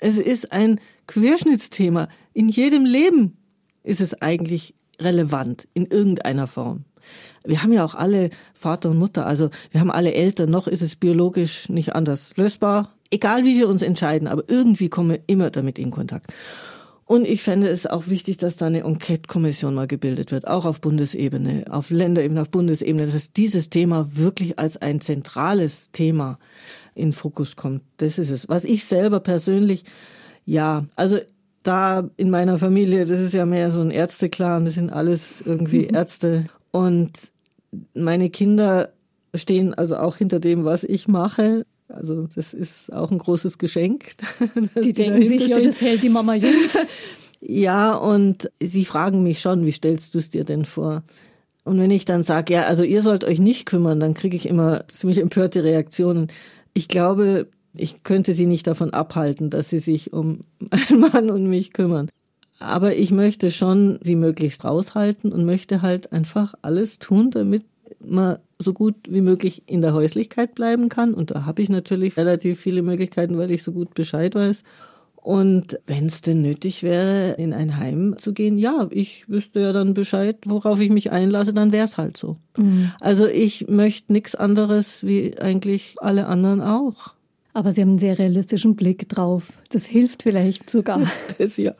Es 0.00 0.18
ist 0.18 0.52
ein 0.52 0.80
Querschnittsthema. 1.06 2.08
In 2.34 2.48
jedem 2.48 2.84
Leben 2.84 3.36
ist 3.82 4.00
es 4.00 4.20
eigentlich 4.20 4.74
relevant, 5.00 5.68
in 5.74 5.86
irgendeiner 5.86 6.46
Form 6.46 6.84
wir 7.44 7.62
haben 7.62 7.72
ja 7.72 7.84
auch 7.84 7.94
alle 7.94 8.30
Vater 8.54 8.90
und 8.90 8.98
Mutter, 8.98 9.26
also 9.26 9.50
wir 9.70 9.80
haben 9.80 9.90
alle 9.90 10.12
Eltern, 10.12 10.50
noch 10.50 10.66
ist 10.66 10.82
es 10.82 10.96
biologisch 10.96 11.68
nicht 11.68 11.94
anders 11.94 12.36
lösbar. 12.36 12.94
Egal 13.10 13.44
wie 13.44 13.56
wir 13.56 13.68
uns 13.68 13.82
entscheiden, 13.82 14.28
aber 14.28 14.44
irgendwie 14.48 14.88
kommen 14.88 15.10
wir 15.10 15.20
immer 15.26 15.50
damit 15.50 15.78
in 15.78 15.90
Kontakt. 15.90 16.32
Und 17.08 17.26
ich 17.26 17.42
fände 17.42 17.68
es 17.68 17.86
auch 17.86 18.08
wichtig, 18.08 18.36
dass 18.36 18.58
da 18.58 18.66
eine 18.66 18.80
Enquete-Kommission 18.80 19.74
mal 19.74 19.86
gebildet 19.86 20.30
wird, 20.30 20.46
auch 20.46 20.66
auf 20.66 20.82
Bundesebene, 20.82 21.64
auf 21.70 21.88
Länderebene, 21.88 22.42
auf 22.42 22.50
Bundesebene, 22.50 23.06
dass 23.06 23.32
dieses 23.32 23.70
Thema 23.70 24.16
wirklich 24.16 24.58
als 24.58 24.76
ein 24.76 25.00
zentrales 25.00 25.90
Thema 25.90 26.38
in 26.94 27.12
Fokus 27.12 27.56
kommt. 27.56 27.80
Das 27.96 28.18
ist 28.18 28.30
es. 28.30 28.50
Was 28.50 28.66
ich 28.66 28.84
selber 28.84 29.20
persönlich, 29.20 29.84
ja, 30.44 30.84
also 30.96 31.18
da 31.62 32.10
in 32.18 32.28
meiner 32.28 32.58
Familie, 32.58 33.06
das 33.06 33.20
ist 33.22 33.32
ja 33.32 33.46
mehr 33.46 33.70
so 33.70 33.80
ein 33.80 33.90
Ärzteklan, 33.90 34.66
das 34.66 34.74
sind 34.74 34.90
alles 34.90 35.40
irgendwie 35.40 35.86
Ärzte. 35.86 36.44
Und 36.78 37.32
meine 37.92 38.30
Kinder 38.30 38.92
stehen 39.34 39.74
also 39.74 39.96
auch 39.96 40.16
hinter 40.16 40.38
dem, 40.38 40.64
was 40.64 40.84
ich 40.84 41.08
mache. 41.08 41.66
Also 41.88 42.28
das 42.32 42.54
ist 42.54 42.92
auch 42.92 43.10
ein 43.10 43.18
großes 43.18 43.58
Geschenk. 43.58 44.12
die, 44.76 44.80
die 44.82 44.92
denken 44.92 45.26
sich, 45.26 45.42
stehen. 45.42 45.58
ja, 45.58 45.60
das 45.60 45.80
hält 45.80 46.04
die 46.04 46.08
Mama 46.08 46.36
jung. 46.36 46.52
ja, 47.40 47.96
und 47.96 48.48
sie 48.62 48.84
fragen 48.84 49.24
mich 49.24 49.40
schon, 49.40 49.66
wie 49.66 49.72
stellst 49.72 50.14
du 50.14 50.18
es 50.18 50.30
dir 50.30 50.44
denn 50.44 50.64
vor? 50.64 51.02
Und 51.64 51.80
wenn 51.80 51.90
ich 51.90 52.04
dann 52.04 52.22
sage, 52.22 52.54
ja, 52.54 52.62
also 52.62 52.84
ihr 52.84 53.02
sollt 53.02 53.24
euch 53.24 53.40
nicht 53.40 53.66
kümmern, 53.66 53.98
dann 53.98 54.14
kriege 54.14 54.36
ich 54.36 54.48
immer 54.48 54.86
ziemlich 54.86 55.18
empörte 55.18 55.64
Reaktionen. 55.64 56.28
Ich 56.74 56.86
glaube, 56.86 57.48
ich 57.74 58.04
könnte 58.04 58.34
sie 58.34 58.46
nicht 58.46 58.68
davon 58.68 58.90
abhalten, 58.90 59.50
dass 59.50 59.68
sie 59.68 59.80
sich 59.80 60.12
um 60.12 60.40
einen 60.70 61.00
Mann 61.00 61.28
und 61.28 61.48
mich 61.48 61.72
kümmern. 61.72 62.08
Aber 62.60 62.96
ich 62.96 63.10
möchte 63.10 63.50
schon 63.50 63.98
sie 64.02 64.16
möglichst 64.16 64.64
raushalten 64.64 65.32
und 65.32 65.44
möchte 65.44 65.82
halt 65.82 66.12
einfach 66.12 66.54
alles 66.62 66.98
tun, 66.98 67.30
damit 67.30 67.64
man 68.00 68.38
so 68.58 68.72
gut 68.72 68.94
wie 69.08 69.20
möglich 69.20 69.62
in 69.66 69.80
der 69.80 69.94
Häuslichkeit 69.94 70.54
bleiben 70.54 70.88
kann. 70.88 71.14
Und 71.14 71.30
da 71.30 71.44
habe 71.44 71.62
ich 71.62 71.68
natürlich 71.68 72.16
relativ 72.16 72.60
viele 72.60 72.82
Möglichkeiten, 72.82 73.38
weil 73.38 73.50
ich 73.50 73.62
so 73.62 73.72
gut 73.72 73.94
Bescheid 73.94 74.34
weiß. 74.34 74.64
Und 75.16 75.78
wenn 75.86 76.06
es 76.06 76.22
denn 76.22 76.42
nötig 76.42 76.82
wäre, 76.82 77.32
in 77.32 77.52
ein 77.52 77.76
Heim 77.76 78.16
zu 78.18 78.32
gehen, 78.32 78.56
ja, 78.56 78.88
ich 78.90 79.28
wüsste 79.28 79.60
ja 79.60 79.72
dann 79.72 79.92
Bescheid, 79.94 80.38
worauf 80.46 80.80
ich 80.80 80.90
mich 80.90 81.10
einlasse, 81.10 81.52
dann 81.52 81.72
wäre 81.72 81.84
es 81.84 81.98
halt 81.98 82.16
so. 82.16 82.36
Mhm. 82.56 82.92
Also 83.00 83.26
ich 83.26 83.68
möchte 83.68 84.12
nichts 84.12 84.34
anderes 84.34 85.04
wie 85.04 85.38
eigentlich 85.38 85.96
alle 85.98 86.26
anderen 86.26 86.60
auch. 86.60 87.14
Aber 87.52 87.72
Sie 87.72 87.82
haben 87.82 87.90
einen 87.90 87.98
sehr 87.98 88.18
realistischen 88.18 88.76
Blick 88.76 89.08
drauf. 89.08 89.52
Das 89.70 89.86
hilft 89.86 90.22
vielleicht 90.22 90.70
sogar. 90.70 91.02
das 91.38 91.56
ja. 91.56 91.74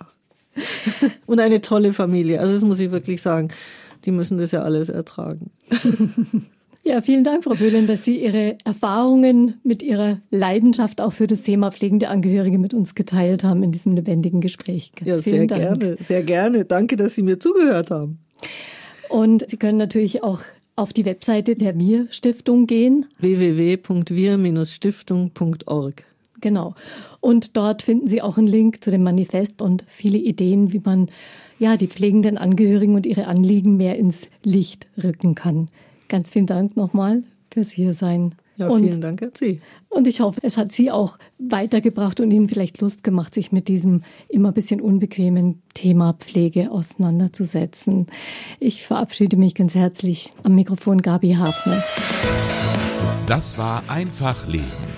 Und 1.27 1.40
eine 1.40 1.61
tolle 1.61 1.92
Familie. 1.92 2.40
Also 2.40 2.53
das 2.53 2.62
muss 2.62 2.81
ich 2.81 2.90
wirklich 2.90 3.23
sagen. 3.23 3.49
Die 4.05 4.11
müssen 4.11 4.38
das 4.38 4.53
ja 4.53 4.62
alles 4.62 4.88
ertragen. 4.88 5.51
Ja, 6.85 7.01
vielen 7.03 7.23
Dank, 7.23 7.44
Frau 7.44 7.55
Böhlen, 7.55 7.87
dass 7.87 8.07
Sie 8.07 8.16
Ihre 8.16 8.57
Erfahrungen 8.64 9.61
mit 9.62 9.83
Ihrer 9.83 10.23
Leidenschaft 10.31 11.03
auch 11.03 11.12
für 11.12 11.27
das 11.27 11.42
Thema 11.42 11.71
pflegende 11.71 12.09
Angehörige 12.09 12.59
mit 12.59 12.73
uns 12.73 12.94
geteilt 12.94 13.44
haben 13.44 13.62
in 13.62 13.73
diesem 13.73 13.94
lebendigen 13.94 14.40
Gespräch. 14.40 14.90
Ja, 15.05 15.18
sehr 15.18 15.47
gerne, 15.47 15.97
sehr 16.01 16.23
gerne. 16.23 16.64
Danke, 16.64 16.97
dass 16.97 17.14
Sie 17.14 17.23
mir 17.23 17.38
zugehört 17.38 17.90
haben. 17.90 18.21
Und 19.11 19.44
Sie 19.51 19.59
können 19.59 19.77
natürlich 19.77 20.23
auch 20.23 20.40
auf 20.77 20.94
die 20.94 21.05
Webseite 21.05 21.57
der 21.57 21.79
Wir 21.79 22.07
Stiftung 22.11 22.66
gehen. 22.66 23.05
www.wir-stiftung.org. 23.18 26.05
Genau. 26.40 26.74
Und 27.20 27.57
dort 27.57 27.83
finden 27.83 28.09
Sie 28.09 28.22
auch 28.22 28.38
einen 28.38 28.46
Link 28.46 28.83
zu 28.83 28.90
dem 28.90 29.03
Manifest 29.03 29.61
und 29.61 29.85
viele 29.88 30.18
Ideen, 30.18 30.72
wie 30.72 30.81
man 30.85 31.09
ja 31.59 31.77
die 31.77 31.88
pflegenden 31.88 32.38
Angehörigen 32.38 32.94
und 32.94 33.07
ihre 33.07 33.27
Anliegen 33.27 33.77
mehr 33.77 33.96
ins 33.96 34.29
Licht 34.42 34.87
rücken 35.03 35.35
kann. 35.35 35.68
Ganz 36.09 36.31
vielen 36.31 36.46
Dank 36.46 36.77
nochmal 36.77 37.22
fürs 37.51 37.70
Hiersein. 37.70 38.35
Ja, 38.57 38.68
und, 38.68 38.83
vielen 38.83 39.01
Dank 39.01 39.22
an 39.22 39.31
Sie. 39.35 39.61
Und 39.88 40.09
ich 40.09 40.20
hoffe, 40.20 40.40
es 40.42 40.57
hat 40.57 40.72
Sie 40.72 40.90
auch 40.90 41.18
weitergebracht 41.39 42.20
und 42.20 42.32
Ihnen 42.32 42.49
vielleicht 42.49 42.80
Lust 42.80 43.05
gemacht, 43.05 43.34
sich 43.34 43.53
mit 43.53 43.68
diesem 43.68 44.03
immer 44.28 44.49
ein 44.49 44.55
bisschen 44.55 44.80
unbequemen 44.80 45.62
Thema 45.74 46.14
Pflege 46.14 46.70
auseinanderzusetzen. 46.70 48.07
Ich 48.59 48.84
verabschiede 48.84 49.36
mich 49.36 49.55
ganz 49.55 49.76
herzlich 49.76 50.32
am 50.43 50.57
Mikrofon 50.57 51.03
Gabi 51.03 51.34
Hafner. 51.34 51.84
Das 53.26 53.59
war 53.59 53.84
Einfach 53.89 54.49
Leben 54.49 54.97